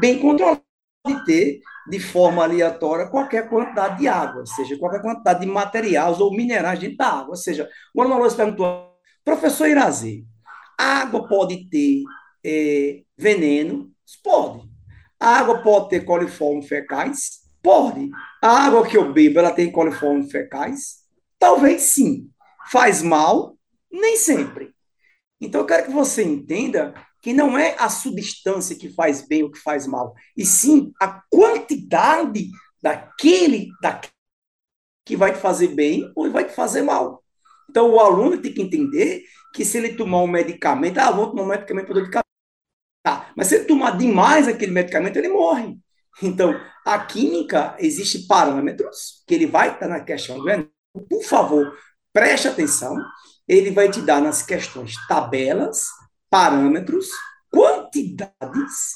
bem 0.00 0.18
controlada 0.18 0.62
de 1.06 1.24
ter 1.24 1.60
de 1.88 2.00
forma 2.00 2.42
aleatória 2.42 3.06
qualquer 3.06 3.48
quantidade 3.48 3.98
de 3.98 4.08
água, 4.08 4.40
ou 4.40 4.46
seja, 4.46 4.76
qualquer 4.76 5.00
quantidade 5.00 5.40
de 5.40 5.46
materiais 5.46 6.20
ou 6.20 6.34
minerais 6.34 6.80
dentro 6.80 6.96
da 6.96 7.06
água. 7.06 7.30
Ou 7.30 7.36
seja, 7.36 7.68
o 7.94 8.02
Ana 8.02 8.34
perguntou, 8.34 8.90
professor 9.24 9.68
Irazi, 9.68 10.26
a 10.78 11.00
água 11.00 11.26
pode 11.28 11.68
ter 11.68 12.02
é, 12.44 13.02
veneno? 13.16 13.90
Pode. 14.22 14.68
A 15.18 15.38
água 15.38 15.62
pode 15.62 15.88
ter 15.90 16.04
coliformes 16.04 16.68
fecais? 16.68 17.40
Pode. 17.62 18.10
A 18.42 18.66
água 18.66 18.86
que 18.86 18.96
eu 18.96 19.12
bebo, 19.12 19.38
ela 19.38 19.50
tem 19.50 19.72
coliformes 19.72 20.30
fecais? 20.30 20.98
Talvez 21.38 21.82
sim. 21.82 22.30
Faz 22.70 23.02
mal? 23.02 23.56
Nem 23.90 24.16
sempre. 24.16 24.74
Então, 25.40 25.62
eu 25.62 25.66
quero 25.66 25.86
que 25.86 25.92
você 25.92 26.22
entenda 26.22 26.94
que 27.20 27.32
não 27.32 27.58
é 27.58 27.74
a 27.78 27.88
substância 27.88 28.76
que 28.76 28.88
faz 28.88 29.26
bem 29.26 29.42
ou 29.42 29.50
que 29.50 29.58
faz 29.58 29.86
mal, 29.86 30.14
e 30.36 30.46
sim 30.46 30.92
a 31.00 31.20
quantidade 31.28 32.48
daquele, 32.80 33.68
daquele 33.82 34.12
que 35.04 35.16
vai 35.16 35.32
te 35.32 35.38
fazer 35.38 35.68
bem 35.68 36.10
ou 36.14 36.30
vai 36.30 36.44
te 36.44 36.52
fazer 36.52 36.82
mal. 36.82 37.24
Então, 37.76 37.90
o 37.90 38.00
aluno 38.00 38.38
tem 38.38 38.54
que 38.54 38.62
entender 38.62 39.24
que 39.52 39.62
se 39.62 39.76
ele 39.76 39.92
tomar 39.92 40.22
um 40.22 40.26
medicamento, 40.26 40.96
ah, 40.96 41.10
vou 41.10 41.28
tomar 41.28 41.42
um 41.42 41.48
medicamento 41.48 41.84
para 41.84 41.94
dor 41.96 42.04
de 42.04 42.10
cabeça. 42.10 42.24
Tá, 43.02 43.30
mas 43.36 43.48
se 43.48 43.56
ele 43.56 43.64
tomar 43.66 43.98
demais 43.98 44.48
aquele 44.48 44.72
medicamento, 44.72 45.18
ele 45.18 45.28
morre. 45.28 45.76
Então, 46.22 46.58
a 46.86 46.98
química, 47.00 47.76
existe 47.78 48.26
parâmetros 48.26 49.22
que 49.26 49.34
ele 49.34 49.46
vai 49.46 49.74
estar 49.74 49.88
na 49.88 50.00
questão 50.00 50.38
do 50.38 50.48
Enem. 50.48 50.70
Por 51.06 51.22
favor, 51.22 51.76
preste 52.14 52.48
atenção. 52.48 52.96
Ele 53.46 53.70
vai 53.70 53.90
te 53.90 54.00
dar 54.00 54.22
nas 54.22 54.40
questões 54.40 54.94
tabelas, 55.06 55.84
parâmetros, 56.30 57.10
quantidades, 57.52 58.94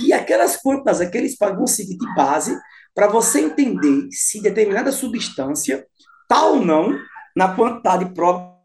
e 0.00 0.12
aquelas 0.12 0.56
quantidades, 0.56 1.00
aqueles 1.00 1.36
vão 1.38 1.66
seguir 1.68 1.96
de 1.96 2.14
base 2.16 2.58
para 2.92 3.06
você 3.06 3.38
entender 3.38 4.08
se 4.10 4.42
determinada 4.42 4.90
substância 4.90 5.86
está 6.24 6.44
ou 6.46 6.64
não 6.64 6.98
na 7.36 7.54
quantidade 7.54 8.12
própria. 8.14 8.58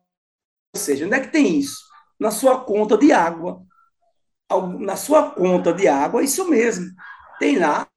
Ou 0.74 0.80
seja, 0.80 1.06
onde 1.06 1.16
é 1.16 1.20
que 1.20 1.32
tem 1.32 1.60
isso? 1.60 1.84
Na 2.20 2.32
sua 2.32 2.64
conta 2.64 2.98
de 2.98 3.12
água. 3.12 3.62
Na 4.80 4.96
sua 4.96 5.32
conta 5.32 5.74
de 5.74 5.88
água, 5.88 6.24
isso 6.24 6.50
mesmo. 6.50 6.86
Tem 7.40 7.58
lá 7.58 7.88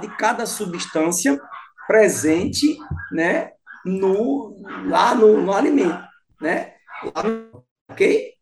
de 0.00 0.08
cada 0.16 0.46
substância 0.46 1.40
presente 1.86 2.78
né, 3.12 3.50
no, 3.84 4.56
lá 4.86 5.14
no, 5.14 5.42
no 5.42 5.52
alimento. 5.52 6.02
Né? 6.40 6.74
No, 7.04 7.64
ok? 7.90 8.34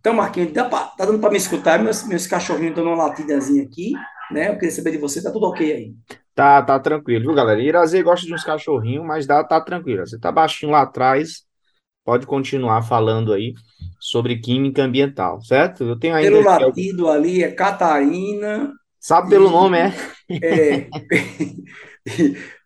Então, 0.00 0.14
Marquinhos, 0.14 0.52
tá, 0.52 0.68
tá 0.68 1.04
dando 1.04 1.20
para 1.20 1.30
me 1.30 1.36
escutar? 1.36 1.78
Meus, 1.78 2.02
meus 2.04 2.26
cachorrinhos 2.26 2.74
dando 2.74 2.88
uma 2.88 3.04
latidazinha 3.04 3.62
aqui, 3.62 3.92
né? 4.32 4.48
Eu 4.48 4.54
queria 4.54 4.72
saber 4.72 4.90
de 4.90 4.98
você, 4.98 5.22
tá 5.22 5.30
tudo 5.30 5.46
ok 5.46 5.72
aí? 5.72 5.94
Tá, 6.34 6.62
tá 6.62 6.78
tranquilo, 6.78 7.26
viu, 7.26 7.34
galera? 7.34 7.60
Irazê 7.60 8.02
gosta 8.02 8.26
de 8.26 8.32
uns 8.32 8.44
cachorrinhos, 8.44 9.04
mas 9.04 9.26
dá, 9.26 9.44
tá 9.44 9.60
tranquilo. 9.60 10.06
Você 10.06 10.18
tá 10.18 10.32
baixinho 10.32 10.72
lá 10.72 10.82
atrás, 10.82 11.44
pode 12.04 12.26
continuar 12.26 12.82
falando 12.82 13.32
aí 13.32 13.52
sobre 14.00 14.38
química 14.38 14.82
ambiental, 14.82 15.42
certo? 15.42 15.84
Eu 15.84 15.98
tenho 15.98 16.14
ainda. 16.14 16.30
Pelo 16.30 16.44
latido 16.44 17.08
ali 17.08 17.44
é 17.44 17.50
Catarina. 17.52 18.72
Sabe 18.98 19.30
pelo 19.30 19.48
e, 19.48 19.52
nome, 19.52 19.78
é? 19.78 19.92
É, 20.42 20.88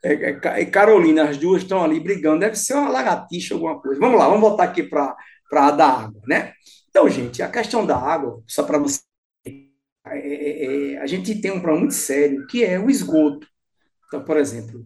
é, 0.02 0.20
é, 0.22 0.60
é, 0.62 0.64
Carolina, 0.66 1.24
as 1.24 1.36
duas 1.36 1.62
estão 1.62 1.82
ali 1.82 1.98
brigando. 1.98 2.40
Deve 2.40 2.56
ser 2.56 2.74
uma 2.74 2.88
lagartixa, 2.88 3.54
alguma 3.54 3.80
coisa. 3.80 4.00
Vamos 4.00 4.18
lá, 4.18 4.26
vamos 4.26 4.40
voltar 4.40 4.64
aqui 4.64 4.82
para 4.84 5.16
a 5.52 5.70
da 5.72 5.86
água, 5.86 6.22
né? 6.26 6.52
Então, 6.88 7.08
gente, 7.08 7.42
a 7.42 7.48
questão 7.48 7.84
da 7.84 7.96
água, 7.96 8.42
só 8.46 8.62
para 8.62 8.78
você. 8.78 9.00
É, 9.46 9.64
é, 10.06 10.94
é, 10.94 10.98
a 10.98 11.06
gente 11.06 11.40
tem 11.40 11.50
um 11.50 11.60
problema 11.60 11.80
muito 11.80 11.94
sério, 11.94 12.46
que 12.46 12.64
é 12.64 12.78
o 12.78 12.88
esgoto. 12.88 13.46
Então, 14.06 14.24
por 14.24 14.36
exemplo, 14.36 14.84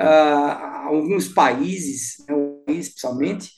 uh, 0.00 0.86
alguns 0.86 1.28
países, 1.28 2.16
né, 2.28 2.34
o 2.34 2.62
país 2.66 2.88
principalmente, 2.88 3.52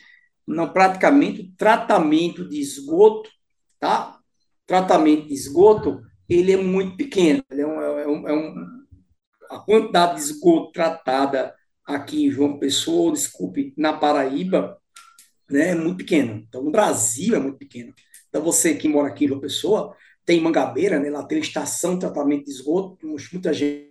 não 0.46 0.72
praticamente 0.72 1.42
o 1.42 1.56
tratamento 1.56 2.48
de 2.48 2.60
esgoto, 2.60 3.30
tá? 3.78 4.18
Tratamento 4.66 5.28
de 5.28 5.34
esgoto, 5.34 6.00
ele 6.28 6.52
é 6.52 6.56
muito 6.56 6.96
pequeno. 6.96 7.42
É 7.50 7.66
um, 7.66 7.80
é 7.80 8.06
um, 8.06 8.28
é 8.28 8.32
um, 8.32 8.66
a 9.50 9.58
quantidade 9.58 10.16
de 10.16 10.20
esgoto 10.22 10.72
tratada 10.72 11.54
aqui 11.84 12.26
em 12.26 12.30
João 12.30 12.58
Pessoa, 12.58 13.12
desculpe, 13.12 13.74
na 13.76 13.92
Paraíba, 13.92 14.78
né, 15.50 15.70
é 15.70 15.74
muito 15.74 15.98
pequeno. 15.98 16.44
Então, 16.48 16.62
no 16.62 16.70
Brasil 16.70 17.34
é 17.34 17.38
muito 17.38 17.58
pequeno. 17.58 17.92
Então, 18.28 18.42
você 18.42 18.74
que 18.74 18.88
mora 18.88 19.08
aqui 19.08 19.24
em 19.24 19.28
João 19.28 19.40
Pessoa, 19.40 19.96
tem 20.24 20.40
Mangabeira, 20.40 21.00
né, 21.00 21.10
lá 21.10 21.24
tem 21.24 21.40
estação 21.40 21.94
de 21.94 22.00
tratamento 22.00 22.44
de 22.44 22.50
esgoto, 22.52 23.06
muita 23.32 23.52
gente 23.52 23.90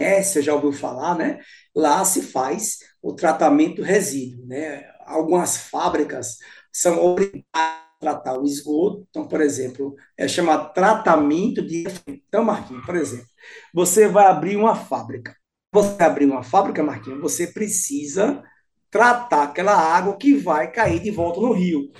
conhece, 0.00 0.40
já 0.40 0.54
ouviu 0.54 0.72
falar, 0.72 1.14
né? 1.16 1.38
Lá 1.76 2.04
se 2.04 2.22
faz 2.22 2.78
o 3.02 3.12
tratamento 3.14 3.82
resíduo, 3.82 4.46
né? 4.46 4.84
Algumas 5.06 5.56
fábricas 5.56 6.38
são 6.72 6.98
obrigadas 7.04 7.44
a 7.52 7.86
tratar 8.00 8.38
o 8.38 8.46
esgoto. 8.46 9.06
Então, 9.10 9.28
por 9.28 9.40
exemplo, 9.42 9.94
é 10.16 10.26
chamado 10.26 10.72
tratamento 10.72 11.62
de 11.66 11.84
Então, 12.06 12.42
Marquinhos, 12.42 12.84
por 12.86 12.96
exemplo, 12.96 13.26
você 13.74 14.08
vai 14.08 14.26
abrir 14.26 14.56
uma 14.56 14.74
fábrica. 14.74 15.36
Você 15.72 16.02
abrir 16.02 16.24
uma 16.24 16.42
fábrica, 16.42 16.82
Marquinhos, 16.82 17.20
você 17.20 17.46
precisa 17.46 18.42
tratar 18.90 19.44
aquela 19.44 19.76
água 19.76 20.16
que 20.16 20.34
vai 20.34 20.72
cair 20.72 21.00
de 21.00 21.10
volta 21.10 21.40
no 21.40 21.52
rio. 21.52 21.90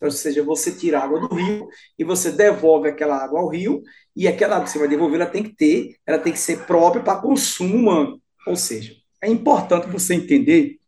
Ou 0.00 0.10
seja, 0.10 0.42
você 0.42 0.72
tira 0.72 0.98
a 0.98 1.04
água 1.04 1.20
do 1.20 1.34
rio 1.34 1.68
e 1.98 2.04
você 2.04 2.32
devolve 2.32 2.88
aquela 2.88 3.16
água 3.22 3.40
ao 3.40 3.48
rio, 3.48 3.82
e 4.14 4.26
aquela 4.26 4.62
que 4.62 4.70
você 4.70 4.78
vai 4.78 4.88
devolver, 4.88 5.20
ela 5.20 5.30
tem 5.30 5.42
que 5.42 5.54
ter, 5.54 5.96
ela 6.06 6.18
tem 6.18 6.32
que 6.32 6.38
ser 6.38 6.66
própria 6.66 7.02
para 7.02 7.20
consumo 7.20 7.76
humano. 7.76 8.22
Ou 8.46 8.56
seja, 8.56 8.94
é 9.22 9.28
importante 9.28 9.88
você 9.88 10.14
entender 10.14 10.78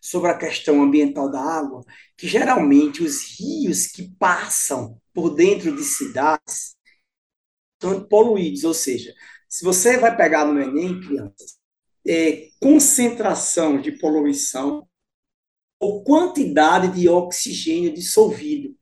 sobre 0.00 0.30
a 0.30 0.38
questão 0.38 0.82
ambiental 0.82 1.30
da 1.30 1.40
água, 1.40 1.84
que 2.16 2.26
geralmente 2.26 3.02
os 3.02 3.38
rios 3.38 3.86
que 3.86 4.14
passam 4.18 5.00
por 5.12 5.30
dentro 5.30 5.74
de 5.74 5.82
cidades 5.82 6.76
são 7.80 8.02
poluídos, 8.04 8.64
ou 8.64 8.74
seja, 8.74 9.12
se 9.48 9.64
você 9.64 9.98
vai 9.98 10.16
pegar 10.16 10.44
no 10.44 10.60
Enem, 10.60 11.00
crianças, 11.00 11.58
é, 12.06 12.48
concentração 12.60 13.80
de 13.80 13.92
poluição 13.92 14.86
ou 15.78 16.02
quantidade 16.04 16.98
de 16.98 17.08
oxigênio 17.08 17.92
dissolvido. 17.92 18.74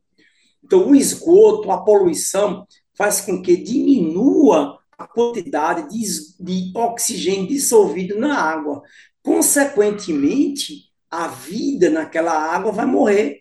Então, 0.63 0.91
o 0.91 0.95
esgoto, 0.95 1.71
a 1.71 1.83
poluição, 1.83 2.67
faz 3.01 3.23
com 3.23 3.41
que 3.41 3.57
diminua 3.57 4.79
a 4.99 5.07
quantidade 5.07 5.89
de, 5.89 6.37
de 6.39 6.71
oxigênio 6.77 7.49
dissolvido 7.49 8.19
na 8.19 8.39
água. 8.39 8.83
Consequentemente, 9.23 10.93
a 11.11 11.27
vida 11.27 11.89
naquela 11.89 12.35
água 12.35 12.71
vai 12.71 12.85
morrer, 12.85 13.41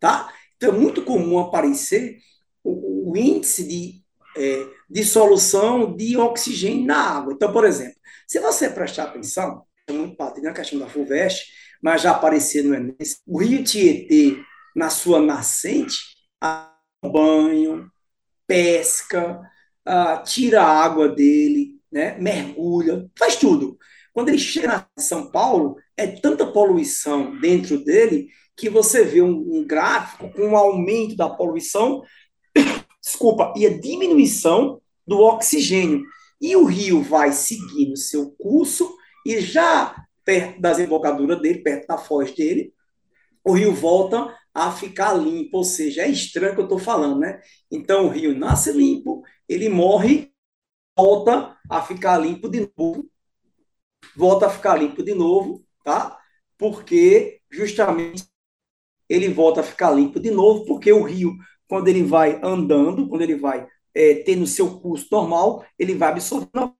tá? 0.00 0.34
Então, 0.56 0.70
é 0.70 0.76
muito 0.76 1.02
comum 1.02 1.38
aparecer 1.38 2.18
o, 2.64 3.12
o 3.12 3.16
índice 3.16 3.68
de 3.68 4.02
é, 4.36 4.66
dissolução 4.90 5.94
de 5.94 6.16
oxigênio 6.16 6.84
na 6.84 6.98
água. 6.98 7.32
Então, 7.32 7.52
por 7.52 7.64
exemplo, 7.64 8.00
se 8.26 8.40
você 8.40 8.68
prestar 8.68 9.04
atenção, 9.04 9.62
é 9.86 9.92
muito 9.92 10.16
padre 10.16 10.42
na 10.42 10.52
questão 10.52 10.76
da 10.76 10.88
FUVEST, 10.88 11.46
mas 11.80 12.02
já 12.02 12.10
apareceu 12.10 12.64
no 12.64 12.74
Enem, 12.74 12.96
o 13.24 13.38
rio 13.38 13.62
Tietê, 13.62 14.42
na 14.74 14.90
sua 14.90 15.20
nascente, 15.20 15.98
banho, 17.00 17.88
pesca, 18.48 19.40
tira 20.24 20.62
a 20.62 20.84
água 20.84 21.08
dele, 21.08 21.78
né, 21.92 22.18
mergulha, 22.18 23.08
faz 23.16 23.36
tudo. 23.36 23.78
Quando 24.12 24.30
ele 24.30 24.38
chega 24.38 24.88
em 24.98 25.00
São 25.00 25.30
Paulo, 25.30 25.76
é 25.96 26.06
tanta 26.06 26.46
poluição 26.46 27.38
dentro 27.38 27.78
dele 27.84 28.28
que 28.56 28.68
você 28.68 29.04
vê 29.04 29.22
um, 29.22 29.58
um 29.58 29.64
gráfico 29.64 30.28
com 30.32 30.42
um 30.42 30.56
aumento 30.56 31.14
da 31.14 31.30
poluição, 31.30 32.02
desculpa, 33.00 33.52
e 33.56 33.64
a 33.64 33.78
diminuição 33.78 34.80
do 35.06 35.20
oxigênio. 35.20 36.02
E 36.40 36.56
o 36.56 36.64
rio 36.64 37.02
vai 37.02 37.32
seguindo 37.32 37.96
seu 37.96 38.32
curso 38.32 38.92
e 39.24 39.40
já 39.40 39.94
perto 40.24 40.60
da 40.60 40.70
desembocadura 40.70 41.36
dele, 41.36 41.62
perto 41.62 41.86
da 41.86 41.96
foz 41.96 42.32
dele, 42.32 42.72
o 43.44 43.52
rio 43.52 43.72
volta 43.72 44.34
a 44.66 44.72
ficar 44.72 45.12
limpo, 45.14 45.58
ou 45.58 45.64
seja, 45.64 46.02
é 46.02 46.08
estranho 46.08 46.54
que 46.54 46.60
eu 46.60 46.64
estou 46.64 46.78
falando, 46.78 47.20
né? 47.20 47.40
Então 47.70 48.06
o 48.06 48.08
rio 48.08 48.36
nasce 48.36 48.72
limpo, 48.72 49.22
ele 49.48 49.68
morre, 49.68 50.32
volta 50.96 51.56
a 51.70 51.82
ficar 51.82 52.18
limpo 52.18 52.48
de 52.48 52.68
novo, 52.76 53.08
volta 54.16 54.46
a 54.46 54.50
ficar 54.50 54.76
limpo 54.76 55.02
de 55.02 55.14
novo, 55.14 55.64
tá? 55.84 56.18
Porque 56.58 57.40
justamente 57.50 58.24
ele 59.08 59.28
volta 59.28 59.60
a 59.60 59.64
ficar 59.64 59.90
limpo 59.92 60.20
de 60.20 60.30
novo, 60.30 60.64
porque 60.66 60.92
o 60.92 61.02
rio, 61.02 61.36
quando 61.68 61.88
ele 61.88 62.02
vai 62.02 62.40
andando, 62.42 63.08
quando 63.08 63.22
ele 63.22 63.36
vai 63.36 63.66
é, 63.94 64.14
ter 64.16 64.36
no 64.36 64.46
seu 64.46 64.80
curso 64.80 65.08
normal, 65.10 65.64
ele 65.78 65.94
vai 65.94 66.10
absorvendo 66.10 66.74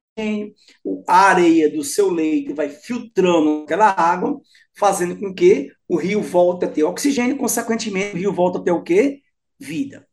a 1.06 1.28
areia 1.28 1.70
do 1.70 1.84
seu 1.84 2.10
leito 2.10 2.54
vai 2.54 2.68
filtrando 2.68 3.62
aquela 3.62 3.88
água, 3.88 4.40
fazendo 4.78 5.18
com 5.18 5.34
que 5.34 5.72
o 5.88 5.96
rio 5.96 6.22
volte 6.22 6.64
a 6.64 6.68
ter 6.68 6.84
oxigênio, 6.84 7.36
consequentemente, 7.36 8.14
o 8.14 8.18
rio 8.18 8.32
volta 8.32 8.58
a 8.58 8.62
ter 8.62 8.70
o 8.70 8.82
quê? 8.82 9.20
Vida. 9.58 10.06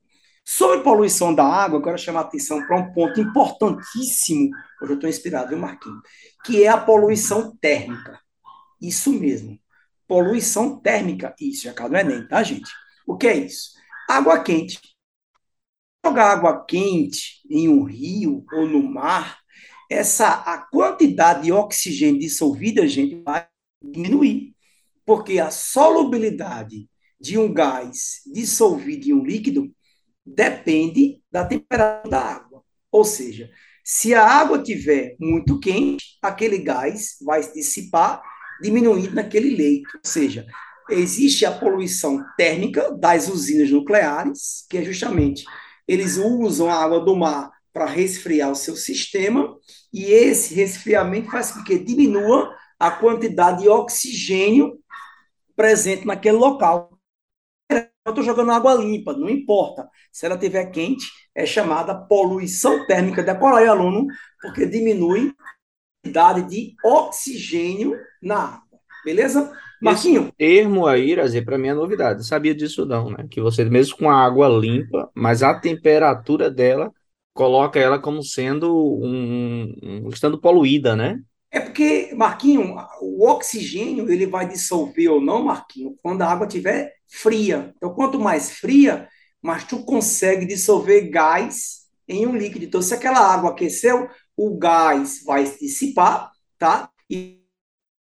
Sobre 0.44 0.84
poluição 0.84 1.34
da 1.34 1.44
água, 1.44 1.82
quero 1.82 1.98
chamar 1.98 2.22
a 2.22 2.24
atenção 2.24 2.66
para 2.66 2.78
um 2.78 2.94
ponto 2.94 3.20
importantíssimo, 3.20 4.52
hoje 4.82 4.92
eu 4.92 4.96
estou 4.96 5.10
inspirado, 5.10 5.50
viu, 5.50 5.58
Marquinhos? 5.58 6.02
Que 6.44 6.64
é 6.64 6.68
a 6.68 6.78
poluição 6.78 7.56
térmica. 7.58 8.20
Isso 8.82 9.12
mesmo. 9.12 9.60
Poluição 10.08 10.80
térmica. 10.80 11.34
Isso, 11.40 11.64
já 11.64 11.74
caiu 11.74 11.90
no 11.90 11.98
Enem, 11.98 12.28
tá, 12.28 12.44
gente? 12.44 12.70
O 13.08 13.18
que 13.18 13.28
é 13.28 13.38
isso? 13.38 13.72
Água 14.08 14.40
quente 14.40 14.80
jogar 16.06 16.32
água 16.34 16.64
quente 16.64 17.42
em 17.50 17.68
um 17.68 17.84
rio 17.84 18.46
ou 18.54 18.68
no 18.68 18.84
mar, 18.84 19.40
essa 19.90 20.30
a 20.30 20.60
quantidade 20.60 21.44
de 21.44 21.52
oxigênio 21.52 22.20
dissolvida, 22.20 22.88
gente, 22.88 23.24
vai 23.24 23.48
diminuir, 23.82 24.55
porque 25.06 25.40
a 25.40 25.52
solubilidade 25.52 26.90
de 27.20 27.38
um 27.38 27.54
gás 27.54 28.22
dissolvido 28.26 29.08
em 29.08 29.14
um 29.14 29.24
líquido 29.24 29.72
depende 30.26 31.22
da 31.32 31.46
temperatura 31.46 32.10
da 32.10 32.22
água. 32.22 32.64
Ou 32.92 33.06
seja, 33.06 33.50
se 33.84 34.14
a 34.14 34.26
água 34.26 34.58
estiver 34.58 35.16
muito 35.20 35.60
quente, 35.60 36.18
aquele 36.22 36.58
gás 36.58 37.18
vai 37.22 37.44
se 37.44 37.54
dissipar, 37.54 38.22
diminuindo 38.62 39.14
naquele 39.14 39.56
leito. 39.56 39.90
Ou 40.04 40.10
seja, 40.10 40.46
existe 40.90 41.46
a 41.46 41.52
poluição 41.52 42.24
térmica 42.36 42.92
das 42.92 43.30
usinas 43.30 43.70
nucleares, 43.70 44.66
que 44.70 44.78
é 44.78 44.84
justamente 44.84 45.44
eles 45.88 46.18
usam 46.18 46.68
a 46.68 46.84
água 46.84 47.00
do 47.00 47.16
mar 47.16 47.52
para 47.72 47.86
resfriar 47.86 48.50
o 48.50 48.56
seu 48.56 48.76
sistema, 48.76 49.56
e 49.94 50.06
esse 50.06 50.56
resfriamento 50.56 51.30
faz 51.30 51.52
com 51.52 51.64
que 51.64 51.78
diminua 51.78 52.56
a 52.80 52.90
quantidade 52.90 53.64
de 53.64 53.70
oxigênio 53.70 54.80
presente 55.56 56.06
naquele 56.06 56.38
local. 56.38 56.92
Eu 57.72 58.12
estou 58.12 58.24
jogando 58.24 58.52
água 58.52 58.76
limpa, 58.76 59.14
não 59.14 59.30
importa. 59.30 59.90
Se 60.12 60.26
ela 60.26 60.36
estiver 60.36 60.66
quente, 60.68 61.08
é 61.34 61.46
chamada 61.46 61.96
poluição 61.96 62.86
térmica. 62.86 63.24
Decora 63.24 63.58
aí, 63.58 63.68
aluno, 63.68 64.06
porque 64.42 64.66
diminui 64.66 65.34
a 65.40 66.04
quantidade 66.04 66.50
de 66.50 66.76
oxigênio 66.84 67.98
na 68.22 68.38
água. 68.38 68.80
Beleza? 69.04 69.52
Marquinho. 69.82 70.22
Esse 70.22 70.32
termo 70.38 70.88
aí, 70.88 71.12
Irazer, 71.12 71.44
para 71.44 71.58
mim 71.58 71.68
é 71.68 71.74
novidade. 71.74 72.20
Eu 72.20 72.24
sabia 72.24 72.56
disso 72.56 72.86
não, 72.86 73.10
né? 73.10 73.28
Que 73.30 73.42
você, 73.42 73.66
mesmo 73.66 73.98
com 73.98 74.10
a 74.10 74.24
água 74.24 74.48
limpa, 74.48 75.10
mas 75.14 75.44
a 75.44 75.54
temperatura 75.60 76.50
dela 76.50 76.92
coloca 77.34 77.80
ela 77.80 78.00
como 78.00 78.24
sendo 78.24 78.74
um, 78.74 79.74
um 79.84 80.10
estando 80.10 80.40
poluída, 80.40 80.96
né? 80.96 81.20
É 81.56 81.62
porque, 81.62 82.14
Marquinho, 82.14 82.76
o 83.00 83.26
oxigênio 83.26 84.12
ele 84.12 84.26
vai 84.26 84.46
dissolver 84.46 85.10
ou 85.10 85.22
não, 85.22 85.46
Marquinho, 85.46 85.98
quando 86.04 86.22
a 86.22 86.28
água 86.28 86.46
estiver 86.46 86.94
fria. 87.08 87.74
Então, 87.78 87.94
quanto 87.94 88.20
mais 88.20 88.52
fria, 88.60 89.08
mais 89.42 89.64
tu 89.64 89.86
consegue 89.86 90.46
dissolver 90.46 91.10
gás 91.10 91.86
em 92.10 92.28
um 92.28 92.36
líquido. 92.36 92.66
Então, 92.66 92.82
se 92.82 92.94
aquela 92.94 93.20
água 93.20 93.52
aqueceu, 93.52 94.10
o 94.36 94.58
gás 94.58 95.24
vai 95.24 95.46
se 95.46 95.62
dissipar, 95.62 96.30
tá? 96.60 96.90
E 97.10 97.40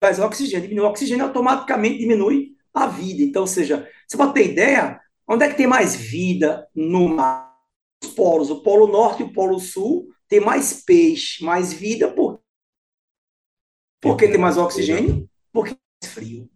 gás 0.03 0.19
oxigênio, 0.19 0.67
diminui 0.67 0.85
o 0.85 0.91
oxigênio, 0.91 1.27
automaticamente 1.27 1.99
diminui 1.99 2.49
a 2.75 2.89
vida. 2.89 3.23
Então, 3.23 3.43
ou 3.43 3.49
seja, 3.49 3.89
você 4.09 4.17
pode 4.17 4.35
ter 4.35 4.51
ideia, 4.51 5.01
onde 5.25 5.45
é 5.45 5.49
que 5.49 5.57
tem 5.57 5.69
mais 5.69 5.95
vida 5.95 6.67
no 6.75 7.11
mar? 7.11 7.55
Os 8.03 8.11
polos, 8.11 8.51
o 8.51 8.61
polo 8.61 8.89
norte 8.89 9.23
e 9.23 9.27
o 9.27 9.33
polo 9.33 9.61
sul 9.61 10.09
tem 10.29 10.41
mais 10.41 10.83
peixe, 10.85 11.45
mais 11.45 11.73
vida, 11.73 12.11
por 12.11 12.26
porque 14.01 14.29
tem 14.29 14.39
mais 14.39 14.57
oxigênio? 14.57 15.29
Porque 15.53 15.73
é 15.73 15.77
mais 16.05 16.15
frio. 16.15 16.51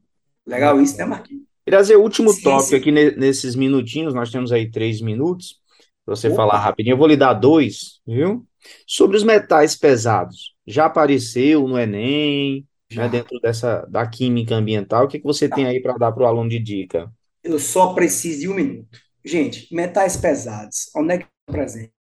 Legal 0.46 0.80
isso, 0.80 0.96
né, 0.96 1.04
Marquinhos? 1.04 1.44
Trazer 1.64 1.96
o 1.96 2.02
último 2.02 2.32
sim, 2.32 2.42
tópico 2.42 2.70
sim. 2.70 2.76
aqui 2.76 2.90
nesses 2.90 3.54
minutinhos, 3.54 4.14
nós 4.14 4.30
temos 4.30 4.50
aí 4.50 4.70
três 4.70 5.00
minutos, 5.00 5.60
para 6.04 6.16
você 6.16 6.28
Opa. 6.28 6.36
falar 6.36 6.58
rapidinho. 6.58 6.94
Eu 6.94 6.98
vou 6.98 7.06
lhe 7.06 7.16
dar 7.16 7.34
dois, 7.34 8.00
viu? 8.06 8.46
Sobre 8.86 9.16
os 9.16 9.22
metais 9.22 9.76
pesados. 9.76 10.54
Já 10.66 10.86
apareceu 10.86 11.66
no 11.68 11.78
Enem, 11.78 12.66
né, 12.92 13.08
dentro 13.08 13.38
dessa 13.40 13.86
da 13.86 14.06
química 14.06 14.54
ambiental. 14.54 15.04
O 15.04 15.08
que, 15.08 15.18
que 15.18 15.24
você 15.24 15.48
tá. 15.48 15.56
tem 15.56 15.66
aí 15.66 15.80
para 15.80 15.96
dar 15.96 16.12
para 16.12 16.24
o 16.24 16.26
aluno 16.26 16.48
de 16.48 16.58
dica? 16.58 17.10
Eu 17.42 17.58
só 17.58 17.94
preciso 17.94 18.40
de 18.40 18.48
um 18.48 18.54
minuto. 18.54 18.98
Gente, 19.24 19.72
metais 19.74 20.16
pesados, 20.16 20.90
onde 20.96 21.14
é 21.14 21.18
que 21.18 21.24
está 21.24 21.52
presente? 21.52 21.92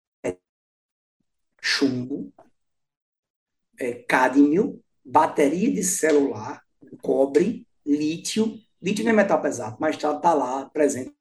Chumbo, 1.62 2.32
é, 3.78 3.92
cádmio, 3.92 4.80
bateria 5.04 5.72
de 5.72 5.82
celular, 5.82 6.62
cobre, 7.02 7.66
lítio. 7.86 8.54
Lítio 8.82 9.04
não 9.04 9.12
é 9.12 9.14
metal 9.14 9.40
pesado, 9.40 9.76
mas 9.80 9.96
está 9.96 10.14
tá 10.18 10.32
lá 10.32 10.68
presente. 10.70 11.12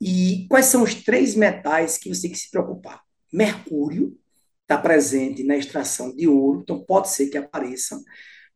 E 0.00 0.46
quais 0.48 0.66
são 0.66 0.82
os 0.82 0.94
três 0.94 1.34
metais 1.34 1.98
que 1.98 2.08
você 2.08 2.22
tem 2.22 2.32
que 2.32 2.38
se 2.38 2.50
preocupar? 2.50 3.02
Mercúrio 3.32 4.18
está 4.62 4.78
presente 4.78 5.44
na 5.44 5.56
extração 5.56 6.14
de 6.14 6.26
ouro, 6.26 6.60
então 6.62 6.82
pode 6.84 7.10
ser 7.10 7.28
que 7.28 7.38
apareça. 7.38 8.00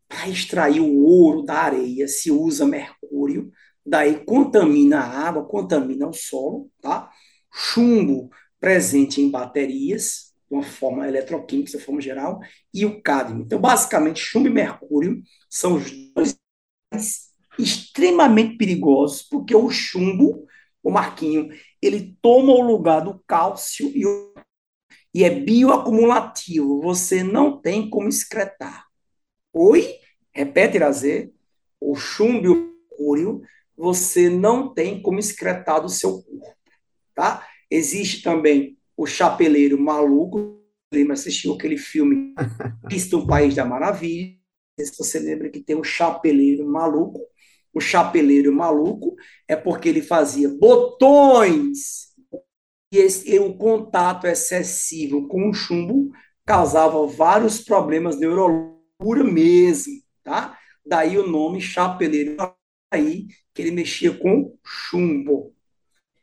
Para 0.08 0.28
extrair 0.28 0.80
o 0.80 1.04
ouro 1.04 1.42
da 1.42 1.54
areia, 1.54 2.06
se 2.06 2.30
usa 2.30 2.64
mercúrio, 2.64 3.50
daí 3.84 4.24
contamina 4.24 5.00
a 5.00 5.28
água, 5.28 5.44
contamina 5.46 6.08
o 6.08 6.12
solo, 6.12 6.70
tá? 6.80 7.10
Chumbo 7.52 8.30
presente 8.60 9.20
em 9.20 9.30
baterias, 9.30 10.25
de 10.48 10.54
uma 10.54 10.62
forma 10.62 11.06
eletroquímica, 11.08 11.76
de 11.76 11.84
forma 11.84 12.00
geral, 12.00 12.40
e 12.72 12.84
o 12.86 13.02
cádmio. 13.02 13.42
Então, 13.42 13.60
basicamente, 13.60 14.20
chumbo 14.20 14.48
e 14.48 14.52
mercúrio 14.52 15.22
são 15.48 15.74
os 15.74 15.90
dois 16.14 16.38
extremamente 17.58 18.56
perigosos, 18.56 19.22
porque 19.22 19.54
o 19.54 19.70
chumbo, 19.70 20.46
o 20.82 20.90
Marquinho, 20.90 21.48
ele 21.80 22.16
toma 22.22 22.52
o 22.52 22.62
lugar 22.62 23.00
do 23.00 23.18
cálcio 23.26 23.90
e, 23.94 24.06
o, 24.06 24.34
e 25.14 25.24
é 25.24 25.30
bioacumulativo. 25.30 26.80
Você 26.82 27.22
não 27.22 27.60
tem 27.60 27.88
como 27.88 28.08
excretar. 28.08 28.86
Oi? 29.52 29.98
Repete, 30.32 30.76
Irazê. 30.76 31.32
O 31.80 31.94
chumbo 31.94 32.44
e 32.44 32.48
o 32.48 32.76
mercúrio, 32.88 33.42
você 33.76 34.28
não 34.28 34.72
tem 34.72 35.00
como 35.00 35.18
excretar 35.18 35.80
do 35.80 35.88
seu 35.88 36.22
corpo. 36.22 36.56
Tá? 37.14 37.46
Existe 37.70 38.22
também 38.22 38.76
o 38.96 39.06
Chapeleiro 39.06 39.78
Maluco. 39.80 40.62
Lembra, 40.92 41.14
assistiu 41.14 41.54
aquele 41.54 41.76
filme 41.76 42.34
Cristo, 42.88 43.18
um 43.18 43.26
País 43.26 43.54
da 43.54 43.64
Maravilha. 43.64 44.36
Se 44.80 44.96
você 44.96 45.18
lembra 45.18 45.48
que 45.48 45.60
tem 45.60 45.76
o 45.76 45.84
Chapeleiro 45.84 46.66
Maluco. 46.66 47.20
O 47.72 47.80
Chapeleiro 47.80 48.54
Maluco 48.54 49.14
é 49.46 49.54
porque 49.54 49.88
ele 49.88 50.00
fazia 50.00 50.48
botões 50.48 52.06
e, 52.90 52.98
esse, 52.98 53.30
e 53.30 53.38
o 53.38 53.54
contato 53.54 54.26
excessivo 54.26 55.28
com 55.28 55.50
o 55.50 55.52
chumbo 55.52 56.10
causava 56.44 57.06
vários 57.06 57.60
problemas 57.60 58.18
neurológicos 58.18 58.76
mesmo, 59.30 59.92
tá? 60.22 60.56
Daí 60.86 61.18
o 61.18 61.26
nome 61.26 61.60
Chapeleiro 61.60 62.36
aí 62.90 63.26
que 63.52 63.62
ele 63.62 63.72
mexia 63.72 64.16
com 64.16 64.56
chumbo. 64.64 65.55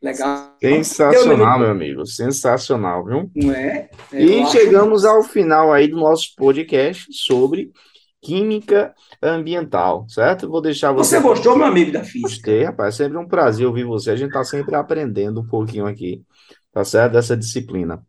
Legal. 0.04 0.54
Sensacional, 0.60 1.58
meu 1.58 1.70
amigo. 1.70 2.04
Sensacional, 2.04 3.06
viu? 3.06 3.30
Não 3.34 3.54
é? 3.54 3.88
é 4.12 4.22
e 4.22 4.46
chegamos 4.48 5.02
ao 5.06 5.22
final 5.22 5.72
aí 5.72 5.88
do 5.88 5.96
nosso 5.96 6.34
podcast 6.36 7.10
sobre 7.10 7.72
química 8.20 8.94
ambiental, 9.22 10.06
certo? 10.10 10.46
Vou 10.46 10.60
deixar 10.60 10.92
você. 10.92 11.16
Você 11.16 11.22
gostou, 11.22 11.56
meu 11.56 11.66
amigo 11.66 11.90
da 11.90 12.04
física? 12.04 12.28
Gostei, 12.28 12.64
rapaz. 12.64 13.00
É 13.00 13.04
sempre 13.04 13.16
um 13.16 13.26
prazer 13.26 13.66
ouvir 13.66 13.84
você. 13.84 14.10
A 14.10 14.16
gente 14.16 14.28
está 14.28 14.44
sempre 14.44 14.74
aprendendo 14.74 15.40
um 15.40 15.46
pouquinho 15.46 15.86
aqui, 15.86 16.22
tá 16.70 16.84
certo? 16.84 17.12
Dessa 17.12 17.34
disciplina. 17.34 18.04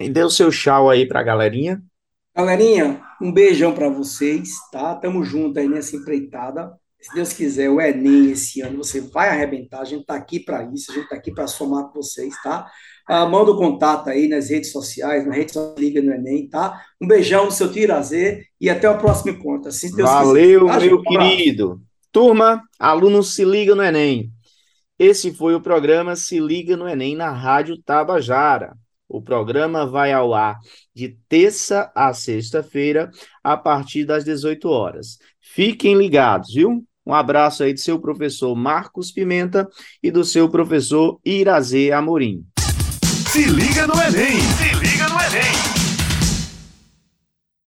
E 0.00 0.08
dê 0.08 0.24
o 0.24 0.30
seu 0.30 0.48
tchau 0.48 0.88
aí 0.88 1.06
para 1.06 1.20
a 1.20 1.24
galerinha. 1.24 1.82
Galerinha, 2.34 3.02
um 3.20 3.30
beijão 3.30 3.74
para 3.74 3.90
vocês, 3.90 4.48
tá? 4.72 4.94
Tamo 4.94 5.22
junto 5.22 5.58
aí 5.58 5.68
nessa 5.68 5.94
empreitada. 5.94 6.72
Se 7.02 7.12
Deus 7.14 7.32
quiser, 7.32 7.68
o 7.68 7.80
Enem 7.80 8.30
esse 8.30 8.60
ano 8.60 8.78
você 8.78 9.00
vai 9.00 9.28
arrebentar. 9.28 9.80
A 9.80 9.84
gente 9.84 10.02
está 10.02 10.14
aqui 10.14 10.38
para 10.38 10.62
isso, 10.72 10.92
a 10.92 10.94
gente 10.94 11.04
está 11.04 11.16
aqui 11.16 11.32
para 11.32 11.48
somar 11.48 11.88
com 11.88 12.00
vocês, 12.00 12.32
tá? 12.42 12.70
Ah, 13.08 13.26
manda 13.26 13.50
o 13.50 13.54
um 13.54 13.58
contato 13.58 14.08
aí 14.08 14.28
nas 14.28 14.48
redes 14.48 14.70
sociais, 14.70 15.26
na 15.26 15.34
rede 15.34 15.52
social 15.52 15.74
Liga 15.76 16.00
no 16.00 16.12
Enem, 16.12 16.48
tá? 16.48 16.80
Um 17.00 17.08
beijão 17.08 17.46
no 17.46 17.50
seu 17.50 17.72
Tirazê 17.72 18.46
e 18.60 18.70
até 18.70 18.88
o 18.88 18.98
próximo 18.98 19.32
encontro. 19.32 19.72
Se 19.72 19.94
Deus 19.94 20.08
Valeu, 20.08 20.66
quiser. 20.66 20.78
Tá, 20.78 20.86
meu 20.86 21.02
querido. 21.02 21.82
Turma, 22.12 22.62
aluno 22.78 23.20
se 23.22 23.44
liga 23.44 23.74
no 23.74 23.82
Enem. 23.82 24.30
Esse 24.96 25.34
foi 25.34 25.56
o 25.56 25.60
programa 25.60 26.14
Se 26.14 26.38
Liga 26.38 26.76
no 26.76 26.88
Enem 26.88 27.16
na 27.16 27.30
Rádio 27.30 27.82
Tabajara. 27.82 28.76
O 29.08 29.20
programa 29.20 29.84
vai 29.84 30.12
ao 30.12 30.32
ar 30.32 30.58
de 30.94 31.18
terça 31.28 31.90
a 31.94 32.14
sexta-feira, 32.14 33.10
a 33.42 33.56
partir 33.56 34.04
das 34.04 34.24
18 34.24 34.68
horas. 34.68 35.18
Fiquem 35.40 35.96
ligados, 35.96 36.54
viu? 36.54 36.86
Um 37.04 37.14
abraço 37.14 37.62
aí 37.62 37.72
do 37.74 37.80
seu 37.80 37.98
professor 37.98 38.54
Marcos 38.54 39.10
Pimenta 39.10 39.68
e 40.02 40.10
do 40.10 40.24
seu 40.24 40.48
professor 40.48 41.18
Irazê 41.24 41.90
Amorim. 41.92 42.44
Se 43.32 43.44
liga 43.44 43.86
no 43.86 43.94
Enem! 43.94 44.40
Se 44.40 44.74
liga 44.76 44.91